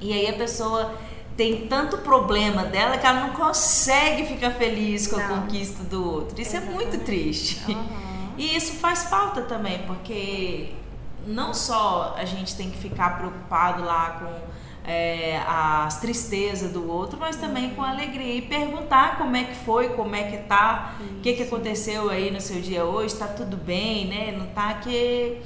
E 0.00 0.12
aí 0.12 0.28
a 0.28 0.34
pessoa 0.34 0.94
tem 1.36 1.66
tanto 1.66 1.98
problema 1.98 2.64
dela 2.64 2.98
que 2.98 3.06
ela 3.06 3.20
não 3.20 3.30
consegue 3.30 4.26
ficar 4.26 4.50
feliz 4.50 5.06
com 5.06 5.16
não. 5.16 5.24
a 5.24 5.28
conquista 5.40 5.82
do 5.84 6.04
outro. 6.04 6.40
Isso 6.40 6.56
Exatamente. 6.56 6.82
é 6.82 6.84
muito 6.84 7.04
triste. 7.04 7.64
Uhum. 7.70 8.32
E 8.36 8.56
isso 8.56 8.72
faz 8.74 9.04
falta 9.04 9.42
também, 9.42 9.80
porque 9.86 10.72
não 11.26 11.52
só 11.52 12.14
a 12.16 12.24
gente 12.24 12.56
tem 12.56 12.70
que 12.70 12.78
ficar 12.78 13.18
preocupado 13.18 13.84
lá 13.84 14.10
com 14.20 14.90
é, 14.90 15.38
as 15.46 16.00
tristezas 16.00 16.72
do 16.72 16.90
outro, 16.90 17.18
mas 17.18 17.36
também 17.36 17.70
com 17.70 17.82
alegria. 17.82 18.34
E 18.34 18.42
perguntar 18.42 19.18
como 19.18 19.36
é 19.36 19.44
que 19.44 19.54
foi, 19.54 19.90
como 19.90 20.14
é 20.14 20.24
que 20.24 20.38
tá, 20.38 20.94
o 21.00 21.20
que, 21.20 21.34
que 21.34 21.42
aconteceu 21.42 22.10
aí 22.10 22.30
no 22.30 22.40
seu 22.40 22.60
dia 22.60 22.84
hoje, 22.84 23.14
tá 23.14 23.26
tudo 23.26 23.56
bem, 23.56 24.06
né? 24.06 24.34
Não 24.36 24.46
tá 24.46 24.74
que. 24.74 25.40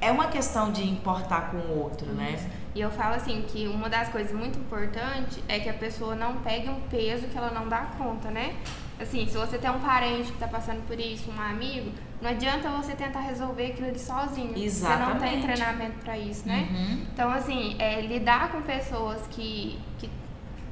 É 0.00 0.10
uma 0.10 0.26
questão 0.28 0.70
de 0.70 0.86
importar 0.86 1.50
com 1.50 1.56
o 1.56 1.82
outro, 1.82 2.06
né? 2.12 2.38
E 2.74 2.80
eu 2.80 2.90
falo 2.90 3.14
assim 3.14 3.42
que 3.48 3.66
uma 3.66 3.88
das 3.88 4.08
coisas 4.10 4.32
muito 4.32 4.58
importantes 4.58 5.38
é 5.48 5.58
que 5.58 5.68
a 5.68 5.74
pessoa 5.74 6.14
não 6.14 6.36
pegue 6.36 6.68
um 6.68 6.80
peso 6.90 7.26
que 7.26 7.36
ela 7.36 7.50
não 7.50 7.68
dá 7.68 7.86
conta, 7.96 8.30
né? 8.30 8.54
Assim, 9.00 9.26
se 9.26 9.36
você 9.36 9.58
tem 9.58 9.70
um 9.70 9.80
parente 9.80 10.28
que 10.28 10.34
está 10.34 10.48
passando 10.48 10.86
por 10.86 10.98
isso, 10.98 11.30
um 11.30 11.40
amigo, 11.40 11.90
não 12.20 12.30
adianta 12.30 12.68
você 12.70 12.94
tentar 12.94 13.20
resolver 13.20 13.66
aquilo 13.66 13.88
ali 13.88 13.98
sozinho. 13.98 14.56
Exatamente. 14.56 15.06
Você 15.06 15.12
não 15.12 15.20
tem 15.20 15.42
treinamento 15.42 15.98
para 15.98 16.18
isso, 16.18 16.48
né? 16.48 16.68
Uhum. 16.70 17.06
Então, 17.12 17.30
assim, 17.30 17.76
é, 17.78 18.00
lidar 18.00 18.52
com 18.52 18.62
pessoas 18.62 19.26
que, 19.28 19.78
que 19.98 20.10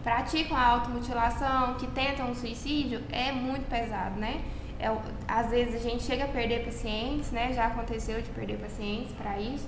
praticam 0.02 0.56
a 0.56 0.66
automutilação, 0.68 1.74
que 1.74 1.87
tentam 1.88 2.30
um 2.30 2.34
suicídio, 2.34 3.02
é 3.10 3.30
muito 3.30 3.68
pesado, 3.68 4.18
né? 4.18 4.40
É, 4.84 4.94
às 5.26 5.48
vezes 5.48 5.76
a 5.76 5.78
gente 5.78 6.02
chega 6.02 6.24
a 6.24 6.28
perder 6.28 6.62
pacientes, 6.62 7.30
né? 7.30 7.54
Já 7.54 7.68
aconteceu 7.68 8.20
de 8.20 8.28
perder 8.28 8.58
pacientes 8.58 9.12
para 9.14 9.38
isso. 9.40 9.66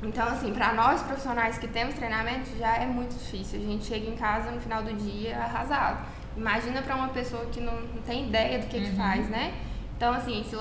Então, 0.00 0.28
assim, 0.28 0.52
para 0.52 0.72
nós 0.74 1.02
profissionais 1.02 1.58
que 1.58 1.66
temos 1.66 1.96
treinamento, 1.96 2.56
já 2.56 2.76
é 2.76 2.86
muito 2.86 3.16
difícil. 3.18 3.58
A 3.58 3.62
gente 3.64 3.84
chega 3.84 4.08
em 4.08 4.14
casa 4.14 4.52
no 4.52 4.60
final 4.60 4.82
do 4.84 4.92
dia 4.94 5.36
arrasado. 5.36 6.06
Imagina 6.36 6.82
para 6.82 6.94
uma 6.94 7.08
pessoa 7.08 7.46
que 7.46 7.60
não, 7.60 7.74
não, 7.74 8.02
tem 8.02 8.28
ideia 8.28 8.60
do 8.60 8.66
que, 8.66 8.76
uhum. 8.76 8.84
que 8.84 8.96
faz, 8.96 9.28
né? 9.28 9.54
Então, 9.96 10.14
assim, 10.14 10.44
se, 10.48 10.56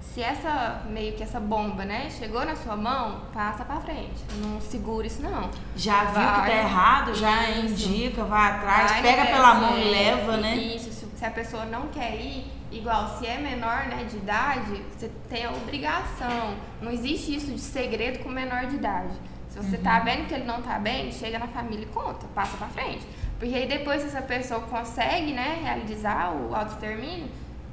se 0.00 0.20
essa, 0.20 0.82
meio 0.90 1.14
que 1.14 1.22
essa 1.22 1.38
bomba, 1.38 1.84
né, 1.84 2.08
chegou 2.10 2.44
na 2.44 2.56
sua 2.56 2.76
mão, 2.76 3.22
passa 3.32 3.64
para 3.64 3.80
frente. 3.80 4.24
Não 4.38 4.60
segura 4.60 5.06
isso, 5.06 5.22
não. 5.22 5.50
Já 5.76 6.04
vai, 6.04 6.24
viu 6.24 6.42
que 6.42 6.50
tá 6.50 6.56
errado, 6.56 7.14
já 7.14 7.50
isso. 7.50 7.88
indica, 7.88 8.24
vai 8.24 8.50
atrás, 8.50 8.90
vai 8.90 9.02
pega 9.02 9.26
pela 9.26 9.54
mão 9.54 9.78
e 9.78 9.84
leva, 9.84 10.36
né? 10.36 10.56
Isso, 10.56 10.92
se, 10.92 11.06
se 11.06 11.24
a 11.24 11.30
pessoa 11.30 11.64
não 11.64 11.88
quer 11.88 12.14
ir, 12.16 12.44
igual 12.76 13.16
se 13.18 13.26
é 13.26 13.38
menor 13.38 13.86
né, 13.86 14.04
de 14.04 14.16
idade, 14.16 14.82
você 14.96 15.10
tem 15.28 15.44
a 15.44 15.50
obrigação. 15.50 16.56
Não 16.80 16.90
existe 16.90 17.34
isso 17.34 17.52
de 17.52 17.60
segredo 17.60 18.18
com 18.22 18.28
menor 18.28 18.66
de 18.66 18.76
idade. 18.76 19.14
Se 19.48 19.58
você 19.58 19.78
tá 19.78 19.94
uhum. 19.94 19.98
tá 19.98 20.04
vendo 20.04 20.26
que 20.26 20.34
ele 20.34 20.44
não 20.44 20.60
tá 20.60 20.78
bem, 20.78 21.12
chega 21.12 21.38
na 21.38 21.46
família 21.46 21.84
e 21.84 21.86
conta, 21.86 22.26
passa 22.34 22.56
pra 22.56 22.66
frente. 22.68 23.06
Porque 23.38 23.54
aí 23.54 23.68
depois 23.68 24.02
se 24.02 24.08
essa 24.08 24.22
pessoa 24.22 24.60
consegue, 24.62 25.32
né, 25.32 25.60
realizar 25.62 26.32
o 26.32 26.54
autoextermínio, 26.54 27.28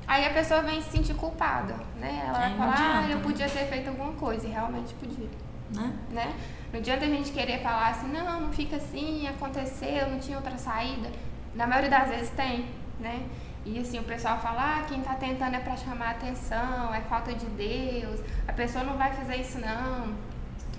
aí 0.07 0.25
a 0.25 0.29
pessoa 0.29 0.61
vem 0.61 0.81
se 0.81 0.91
sentir 0.91 1.15
culpada, 1.15 1.75
né? 1.99 2.25
Ela 2.27 2.39
vai 2.39 2.57
falar, 2.57 3.03
ah, 3.05 3.09
eu 3.09 3.19
podia 3.21 3.49
ter 3.49 3.65
feito 3.65 3.87
alguma 3.87 4.13
coisa, 4.13 4.47
e 4.47 4.51
realmente 4.51 4.93
podia. 4.95 5.29
Né? 5.73 5.93
né? 6.11 6.33
Não 6.71 6.79
adianta 6.79 7.05
a 7.05 7.07
gente 7.07 7.31
querer 7.31 7.61
falar 7.61 7.89
assim, 7.89 8.07
não, 8.11 8.41
não 8.41 8.53
fica 8.53 8.75
assim, 8.75 9.27
aconteceu, 9.27 10.09
não 10.09 10.19
tinha 10.19 10.37
outra 10.37 10.57
saída. 10.57 11.09
Na 11.55 11.65
maioria 11.65 11.89
das 11.89 12.09
vezes 12.09 12.29
tem, 12.31 12.65
né? 12.99 13.23
E 13.65 13.79
assim, 13.79 13.99
o 13.99 14.03
pessoal 14.03 14.39
fala, 14.39 14.79
ah, 14.79 14.85
quem 14.87 15.01
tá 15.01 15.13
tentando 15.15 15.55
é 15.55 15.59
para 15.59 15.77
chamar 15.77 16.11
atenção, 16.11 16.93
é 16.93 17.01
falta 17.01 17.33
de 17.33 17.45
Deus, 17.45 18.19
a 18.47 18.53
pessoa 18.53 18.83
não 18.83 18.97
vai 18.97 19.13
fazer 19.13 19.35
isso 19.37 19.59
não. 19.59 20.13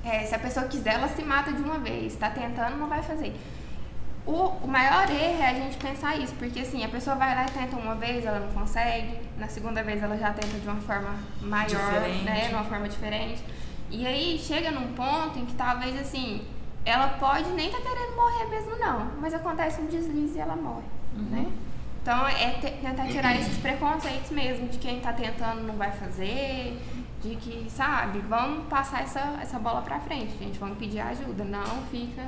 É, 0.04 0.26
se 0.26 0.34
a 0.34 0.38
pessoa 0.38 0.66
quiser, 0.66 0.94
ela 0.94 1.08
se 1.08 1.22
mata 1.22 1.52
de 1.52 1.62
uma 1.62 1.78
vez, 1.78 2.16
tá 2.16 2.28
tentando, 2.28 2.76
não 2.76 2.88
vai 2.88 3.02
fazer. 3.02 3.34
O, 4.26 4.32
o 4.32 4.68
maior 4.68 5.08
erro 5.10 5.42
é 5.42 5.46
a 5.46 5.54
gente 5.54 5.76
pensar 5.78 6.16
isso, 6.16 6.34
porque 6.36 6.60
assim, 6.60 6.84
a 6.84 6.88
pessoa 6.88 7.14
vai 7.16 7.34
lá 7.34 7.44
e 7.44 7.50
tenta 7.50 7.76
uma 7.76 7.94
vez, 7.94 8.24
ela 8.24 8.40
não 8.40 8.52
consegue, 8.52 9.18
na 9.38 9.48
segunda 9.48 9.82
vez 9.82 10.02
ela 10.02 10.16
já 10.16 10.32
tenta 10.32 10.58
de 10.58 10.66
uma 10.66 10.80
forma 10.80 11.14
maior, 11.40 11.68
diferente. 11.68 12.24
né, 12.24 12.48
de 12.48 12.54
uma 12.54 12.64
forma 12.64 12.88
diferente. 12.88 13.42
E 13.90 14.06
aí 14.06 14.38
chega 14.38 14.70
num 14.70 14.92
ponto 14.92 15.38
em 15.38 15.44
que 15.44 15.54
talvez 15.54 15.98
assim, 16.00 16.46
ela 16.84 17.08
pode 17.08 17.50
nem 17.50 17.70
tá 17.70 17.78
querendo 17.80 18.16
morrer 18.16 18.46
mesmo 18.46 18.76
não, 18.78 19.10
mas 19.20 19.34
acontece 19.34 19.80
um 19.80 19.86
deslize 19.86 20.36
e 20.36 20.40
ela 20.40 20.56
morre, 20.56 20.86
uhum. 21.16 21.22
né? 21.24 21.52
Então, 22.02 22.26
é 22.26 22.50
tentar 22.82 23.06
tirar 23.06 23.36
esses 23.36 23.56
preconceitos 23.58 24.30
mesmo, 24.32 24.68
de 24.68 24.76
quem 24.78 24.96
está 24.96 25.12
tentando 25.12 25.62
não 25.62 25.76
vai 25.76 25.92
fazer, 25.92 26.76
de 27.22 27.36
que, 27.36 27.70
sabe, 27.70 28.18
vamos 28.28 28.66
passar 28.66 29.02
essa, 29.02 29.38
essa 29.40 29.56
bola 29.56 29.82
para 29.82 30.00
frente, 30.00 30.36
gente, 30.36 30.58
vamos 30.58 30.78
pedir 30.78 30.98
ajuda. 30.98 31.44
Não 31.44 31.82
fica, 31.92 32.22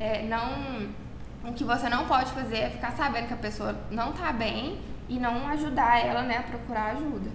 é, 0.00 0.26
não, 0.26 0.88
o 1.44 1.52
que 1.52 1.62
você 1.62 1.90
não 1.90 2.06
pode 2.06 2.30
fazer 2.32 2.56
é 2.56 2.70
ficar 2.70 2.92
sabendo 2.92 3.28
que 3.28 3.34
a 3.34 3.36
pessoa 3.36 3.78
não 3.90 4.12
está 4.12 4.32
bem 4.32 4.80
e 5.10 5.18
não 5.18 5.46
ajudar 5.48 6.02
ela, 6.02 6.22
né, 6.22 6.38
a 6.38 6.42
procurar 6.44 6.92
ajuda. 6.92 7.30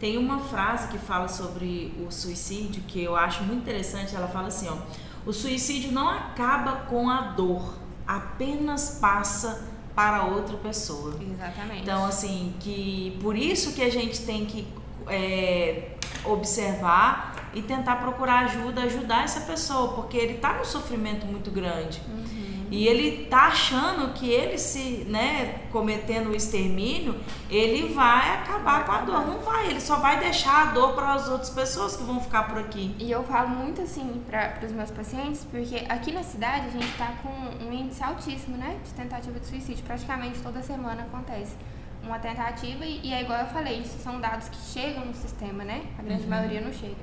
Tem 0.00 0.18
uma 0.18 0.40
frase 0.40 0.88
que 0.88 0.98
fala 0.98 1.28
sobre 1.28 1.94
o 2.04 2.10
suicídio 2.10 2.82
que 2.82 3.00
eu 3.00 3.14
acho 3.14 3.44
muito 3.44 3.62
interessante, 3.62 4.16
ela 4.16 4.26
fala 4.26 4.48
assim, 4.48 4.68
ó, 4.68 4.76
o 5.24 5.32
suicídio 5.32 5.92
não 5.92 6.08
acaba 6.08 6.72
com 6.86 7.08
a 7.08 7.20
dor, 7.20 7.78
apenas 8.04 8.98
passa 9.00 9.75
para 9.96 10.24
outra 10.24 10.58
pessoa. 10.58 11.18
Exatamente. 11.18 11.80
Então, 11.80 12.04
assim, 12.04 12.54
que 12.60 13.18
por 13.22 13.34
isso 13.34 13.72
que 13.72 13.82
a 13.82 13.90
gente 13.90 14.20
tem 14.26 14.44
que 14.44 14.68
é, 15.08 15.92
observar 16.22 17.50
e 17.54 17.62
tentar 17.62 17.96
procurar 17.96 18.44
ajuda, 18.44 18.82
ajudar 18.82 19.24
essa 19.24 19.40
pessoa, 19.40 19.94
porque 19.94 20.18
ele 20.18 20.34
está 20.34 20.52
num 20.52 20.64
sofrimento 20.66 21.24
muito 21.24 21.50
grande. 21.50 22.02
Uhum. 22.06 22.45
E 22.70 22.86
ele 22.86 23.26
tá 23.26 23.46
achando 23.46 24.12
que 24.12 24.28
ele 24.28 24.58
se, 24.58 25.06
né, 25.08 25.60
cometendo 25.70 26.30
o 26.30 26.36
extermínio, 26.36 27.14
ele 27.50 27.92
vai 27.92 28.34
acabar 28.34 28.84
com 28.84 28.92
a 28.92 29.00
dor. 29.02 29.26
Não 29.26 29.38
vai, 29.40 29.68
ele 29.68 29.80
só 29.80 29.96
vai 29.96 30.18
deixar 30.18 30.68
a 30.68 30.72
dor 30.72 30.94
para 30.94 31.14
as 31.14 31.28
outras 31.28 31.50
pessoas 31.50 31.96
que 31.96 32.02
vão 32.02 32.20
ficar 32.20 32.44
por 32.44 32.58
aqui. 32.58 32.94
E 32.98 33.10
eu 33.10 33.22
falo 33.24 33.48
muito 33.48 33.82
assim 33.82 34.22
para 34.26 34.58
os 34.64 34.72
meus 34.72 34.90
pacientes, 34.90 35.46
porque 35.50 35.84
aqui 35.88 36.12
na 36.12 36.22
cidade 36.22 36.68
a 36.68 36.70
gente 36.70 36.88
está 36.88 37.12
com 37.22 37.64
um 37.64 37.72
índice 37.72 38.02
altíssimo, 38.02 38.56
né, 38.56 38.78
de 38.84 38.90
tentativa 38.94 39.38
de 39.38 39.46
suicídio. 39.46 39.84
Praticamente 39.84 40.40
toda 40.40 40.62
semana 40.62 41.02
acontece 41.02 41.54
uma 42.02 42.18
tentativa 42.18 42.84
e, 42.84 43.00
e 43.02 43.12
é 43.12 43.22
igual 43.22 43.40
eu 43.40 43.46
falei, 43.46 43.80
isso 43.80 43.98
são 43.98 44.20
dados 44.20 44.48
que 44.48 44.56
chegam 44.56 45.04
no 45.04 45.14
sistema, 45.14 45.64
né? 45.64 45.82
A 45.98 46.02
grande 46.02 46.22
uhum. 46.22 46.30
maioria 46.30 46.60
não 46.60 46.72
chega. 46.72 46.94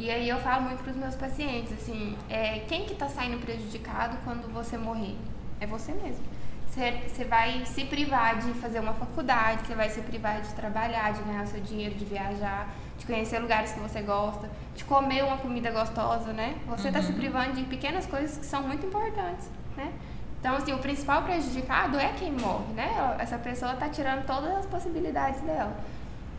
E 0.00 0.10
aí 0.10 0.26
eu 0.30 0.38
falo 0.38 0.62
muito 0.62 0.82
para 0.82 0.92
os 0.92 0.96
meus 0.96 1.14
pacientes, 1.14 1.74
assim, 1.74 2.16
é, 2.30 2.60
quem 2.60 2.86
que 2.86 2.94
está 2.94 3.06
saindo 3.06 3.38
prejudicado 3.38 4.16
quando 4.24 4.50
você 4.50 4.78
morrer? 4.78 5.14
É 5.60 5.66
você 5.66 5.92
mesmo. 5.92 6.24
Você 6.66 7.24
vai 7.24 7.66
se 7.66 7.84
privar 7.84 8.38
de 8.38 8.50
fazer 8.54 8.80
uma 8.80 8.94
faculdade, 8.94 9.66
você 9.66 9.74
vai 9.74 9.90
se 9.90 10.00
privar 10.00 10.40
de 10.40 10.54
trabalhar, 10.54 11.12
de 11.12 11.22
ganhar 11.22 11.46
seu 11.46 11.60
dinheiro, 11.60 11.94
de 11.96 12.06
viajar, 12.06 12.70
de 12.96 13.04
conhecer 13.04 13.40
lugares 13.40 13.72
que 13.72 13.80
você 13.80 14.00
gosta, 14.00 14.48
de 14.74 14.84
comer 14.84 15.22
uma 15.22 15.36
comida 15.36 15.70
gostosa, 15.70 16.32
né? 16.32 16.56
Você 16.68 16.88
está 16.88 17.00
uhum. 17.00 17.06
se 17.06 17.12
privando 17.12 17.52
de 17.52 17.64
pequenas 17.64 18.06
coisas 18.06 18.38
que 18.38 18.46
são 18.46 18.62
muito 18.62 18.86
importantes, 18.86 19.50
né? 19.76 19.92
Então, 20.38 20.56
assim, 20.56 20.72
o 20.72 20.78
principal 20.78 21.24
prejudicado 21.24 21.98
é 21.98 22.14
quem 22.18 22.32
morre, 22.32 22.72
né? 22.72 23.16
Essa 23.18 23.36
pessoa 23.36 23.74
está 23.74 23.90
tirando 23.90 24.24
todas 24.24 24.50
as 24.56 24.64
possibilidades 24.64 25.42
dela. 25.42 25.76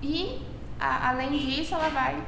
E, 0.02 0.42
a, 0.80 1.10
além 1.10 1.38
disso, 1.38 1.76
ela 1.76 1.90
vai 1.90 2.20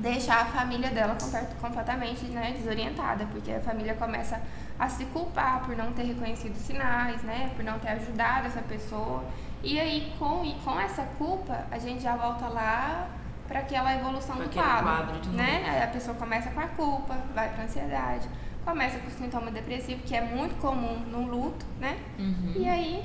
deixar 0.00 0.42
a 0.42 0.44
família 0.46 0.90
dela 0.90 1.16
completamente 1.60 2.24
né, 2.26 2.54
desorientada, 2.56 3.26
porque 3.26 3.52
a 3.52 3.60
família 3.60 3.94
começa 3.94 4.40
a 4.78 4.88
se 4.88 5.04
culpar 5.06 5.64
por 5.64 5.76
não 5.76 5.92
ter 5.92 6.04
reconhecido 6.04 6.56
sinais, 6.56 7.22
né, 7.22 7.52
por 7.54 7.64
não 7.64 7.78
ter 7.78 7.88
ajudado 7.88 8.46
essa 8.46 8.62
pessoa. 8.62 9.24
E 9.62 9.80
aí, 9.80 10.12
com, 10.18 10.52
com 10.64 10.78
essa 10.78 11.02
culpa, 11.16 11.66
a 11.70 11.78
gente 11.78 12.02
já 12.02 12.16
volta 12.16 12.48
lá 12.48 13.08
para 13.48 13.60
aquela 13.60 13.94
evolução 13.94 14.36
pra 14.36 14.44
do 14.44 14.50
quadro, 14.52 14.84
quadro 14.84 15.30
né? 15.32 15.82
A 15.82 15.86
pessoa 15.86 16.16
começa 16.16 16.50
com 16.50 16.60
a 16.60 16.68
culpa, 16.68 17.16
vai 17.34 17.50
para 17.50 17.64
ansiedade, 17.64 18.28
começa 18.64 18.98
com 18.98 19.08
o 19.08 19.10
sintoma 19.10 19.50
depressivo, 19.50 20.02
que 20.02 20.14
é 20.14 20.20
muito 20.20 20.56
comum 20.60 20.98
no 21.10 21.26
luto, 21.26 21.64
né? 21.78 21.98
Uhum. 22.18 22.52
E 22.56 22.68
aí 22.68 23.04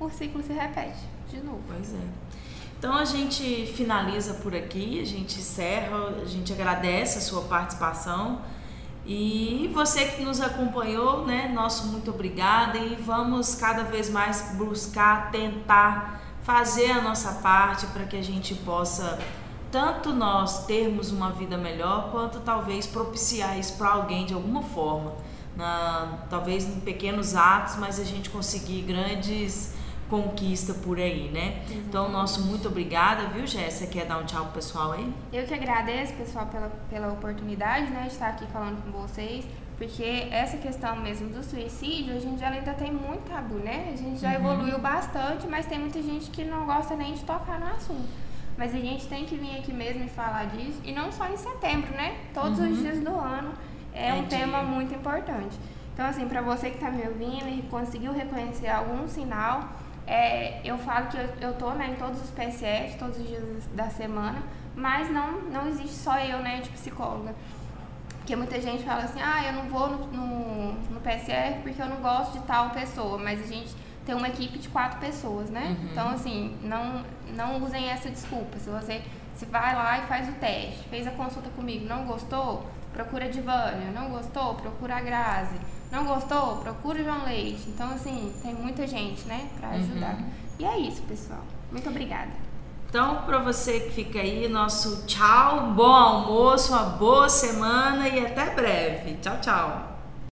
o 0.00 0.08
ciclo 0.10 0.42
se 0.42 0.52
repete 0.52 1.00
de 1.28 1.40
novo. 1.40 1.62
Pois 1.66 1.94
é. 1.94 1.98
Então 2.78 2.94
a 2.94 3.04
gente 3.04 3.66
finaliza 3.74 4.34
por 4.34 4.54
aqui, 4.54 5.00
a 5.00 5.04
gente 5.04 5.38
encerra, 5.38 6.14
a 6.22 6.26
gente 6.26 6.52
agradece 6.52 7.18
a 7.18 7.20
sua 7.20 7.42
participação 7.42 8.40
e 9.06 9.70
você 9.72 10.04
que 10.06 10.22
nos 10.22 10.40
acompanhou, 10.40 11.24
né? 11.24 11.48
Nosso 11.54 11.86
muito 11.86 12.10
obrigada 12.10 12.76
e 12.76 12.96
vamos 12.96 13.54
cada 13.54 13.84
vez 13.84 14.10
mais 14.10 14.54
buscar, 14.56 15.30
tentar 15.30 16.20
fazer 16.42 16.90
a 16.90 17.00
nossa 17.00 17.34
parte 17.34 17.86
para 17.86 18.04
que 18.04 18.16
a 18.16 18.22
gente 18.22 18.54
possa 18.56 19.18
tanto 19.70 20.12
nós 20.12 20.66
termos 20.66 21.12
uma 21.12 21.30
vida 21.30 21.56
melhor, 21.56 22.10
quanto 22.10 22.40
talvez 22.40 22.86
propiciar 22.86 23.58
isso 23.58 23.74
para 23.74 23.90
alguém 23.90 24.26
de 24.26 24.34
alguma 24.34 24.62
forma. 24.62 25.14
Na, 25.56 26.18
talvez 26.28 26.64
em 26.64 26.80
pequenos 26.80 27.34
atos, 27.34 27.76
mas 27.76 27.98
a 27.98 28.04
gente 28.04 28.28
conseguir 28.28 28.82
grandes 28.82 29.75
conquista 30.08 30.74
por 30.74 30.98
aí, 30.98 31.28
né? 31.28 31.62
Uhum. 31.68 31.76
Então, 31.88 32.08
nosso 32.08 32.42
muito 32.42 32.68
obrigada, 32.68 33.26
viu, 33.28 33.46
Jéssica? 33.46 33.90
Quer 33.90 34.06
dar 34.06 34.18
um 34.18 34.24
tchau 34.24 34.44
pro 34.44 34.54
pessoal 34.54 34.92
aí? 34.92 35.12
Eu 35.32 35.44
que 35.44 35.54
agradeço, 35.54 36.14
pessoal, 36.14 36.46
pela, 36.46 36.68
pela 36.88 37.12
oportunidade, 37.12 37.90
né, 37.90 38.02
de 38.02 38.12
estar 38.12 38.28
aqui 38.28 38.46
falando 38.46 38.82
com 38.84 38.90
vocês, 38.92 39.44
porque 39.76 40.28
essa 40.30 40.56
questão 40.56 40.96
mesmo 40.96 41.28
do 41.28 41.42
suicídio, 41.42 42.16
a 42.16 42.20
gente 42.20 42.42
ainda 42.42 42.72
tem 42.74 42.92
muito 42.92 43.28
tabu, 43.28 43.56
né? 43.56 43.90
A 43.92 43.96
gente 43.96 44.20
já 44.20 44.28
uhum. 44.30 44.34
evoluiu 44.34 44.78
bastante, 44.78 45.46
mas 45.46 45.66
tem 45.66 45.78
muita 45.78 46.00
gente 46.02 46.30
que 46.30 46.44
não 46.44 46.64
gosta 46.64 46.96
nem 46.96 47.14
de 47.14 47.24
tocar 47.24 47.58
no 47.58 47.66
assunto. 47.66 48.08
Mas 48.56 48.74
a 48.74 48.78
gente 48.78 49.06
tem 49.06 49.26
que 49.26 49.36
vir 49.36 49.58
aqui 49.58 49.72
mesmo 49.72 50.04
e 50.04 50.08
falar 50.08 50.46
disso, 50.46 50.80
e 50.82 50.92
não 50.92 51.12
só 51.12 51.28
em 51.28 51.36
setembro, 51.36 51.90
né? 51.92 52.16
Todos 52.32 52.58
uhum. 52.58 52.70
os 52.70 52.78
dias 52.78 53.00
do 53.00 53.10
ano 53.10 53.52
é, 53.92 54.10
é 54.10 54.14
um 54.14 54.24
dia. 54.24 54.38
tema 54.38 54.62
muito 54.62 54.94
importante. 54.94 55.58
Então, 55.92 56.06
assim, 56.06 56.28
para 56.28 56.42
você 56.42 56.70
que 56.70 56.76
está 56.76 56.90
me 56.90 57.06
ouvindo 57.06 57.48
e 57.48 57.62
conseguiu 57.70 58.12
reconhecer 58.12 58.68
algum 58.68 59.08
sinal, 59.08 59.70
é, 60.06 60.60
eu 60.64 60.78
falo 60.78 61.08
que 61.08 61.16
eu, 61.16 61.28
eu 61.40 61.54
tô 61.54 61.70
né, 61.72 61.90
em 61.90 61.96
todos 61.96 62.22
os 62.22 62.30
PSF, 62.30 62.96
todos 62.98 63.18
os 63.18 63.26
dias 63.26 63.66
da 63.74 63.90
semana, 63.90 64.42
mas 64.74 65.10
não, 65.10 65.40
não 65.42 65.66
existe 65.68 65.94
só 65.96 66.18
eu, 66.18 66.38
né, 66.38 66.60
de 66.60 66.70
psicóloga. 66.70 67.34
Porque 68.18 68.36
muita 68.36 68.60
gente 68.60 68.84
fala 68.84 69.02
assim, 69.02 69.20
ah, 69.22 69.44
eu 69.46 69.52
não 69.52 69.68
vou 69.68 69.88
no, 69.88 70.06
no, 70.06 70.72
no 70.72 71.00
PSF 71.00 71.60
porque 71.62 71.80
eu 71.80 71.86
não 71.86 71.98
gosto 71.98 72.38
de 72.38 72.44
tal 72.44 72.70
pessoa, 72.70 73.18
mas 73.18 73.40
a 73.40 73.46
gente 73.46 73.74
tem 74.04 74.14
uma 74.14 74.28
equipe 74.28 74.58
de 74.58 74.68
quatro 74.68 74.98
pessoas, 74.98 75.50
né? 75.50 75.76
Uhum. 75.78 75.88
Então, 75.90 76.08
assim, 76.10 76.56
não, 76.62 77.04
não 77.34 77.62
usem 77.62 77.88
essa 77.88 78.08
desculpa. 78.08 78.58
Se 78.58 78.70
você 78.70 79.02
se 79.34 79.44
vai 79.46 79.74
lá 79.74 79.98
e 79.98 80.02
faz 80.02 80.28
o 80.28 80.32
teste, 80.32 80.88
fez 80.88 81.06
a 81.06 81.10
consulta 81.10 81.50
comigo, 81.50 81.86
não 81.86 82.04
gostou, 82.04 82.66
procura 82.92 83.26
a 83.26 83.28
Divânia, 83.28 83.90
não 83.94 84.10
gostou, 84.10 84.54
procura 84.54 84.96
a 84.96 85.00
Grazi, 85.00 85.56
não 85.90 86.04
gostou, 86.04 86.56
procura 86.56 87.00
o 87.00 87.04
João 87.04 87.24
Leite. 87.24 87.68
Então, 87.68 87.90
assim, 87.90 88.32
tem 88.42 88.54
muita 88.54 88.86
gente, 88.86 89.26
né, 89.26 89.48
para 89.58 89.70
ajudar. 89.70 90.14
Uhum. 90.14 90.30
E 90.58 90.64
é 90.64 90.78
isso, 90.78 91.02
pessoal. 91.02 91.42
Muito 91.70 91.88
obrigada. 91.88 92.30
Então, 92.88 93.22
para 93.26 93.38
você 93.38 93.80
que 93.80 93.90
fica 93.90 94.20
aí, 94.20 94.48
nosso 94.48 95.06
tchau, 95.06 95.72
bom 95.72 95.92
almoço, 95.92 96.72
uma 96.72 96.84
boa 96.84 97.28
semana 97.28 98.08
e 98.08 98.24
até 98.24 98.54
breve. 98.54 99.16
Tchau, 99.20 99.38
tchau. 99.40 99.95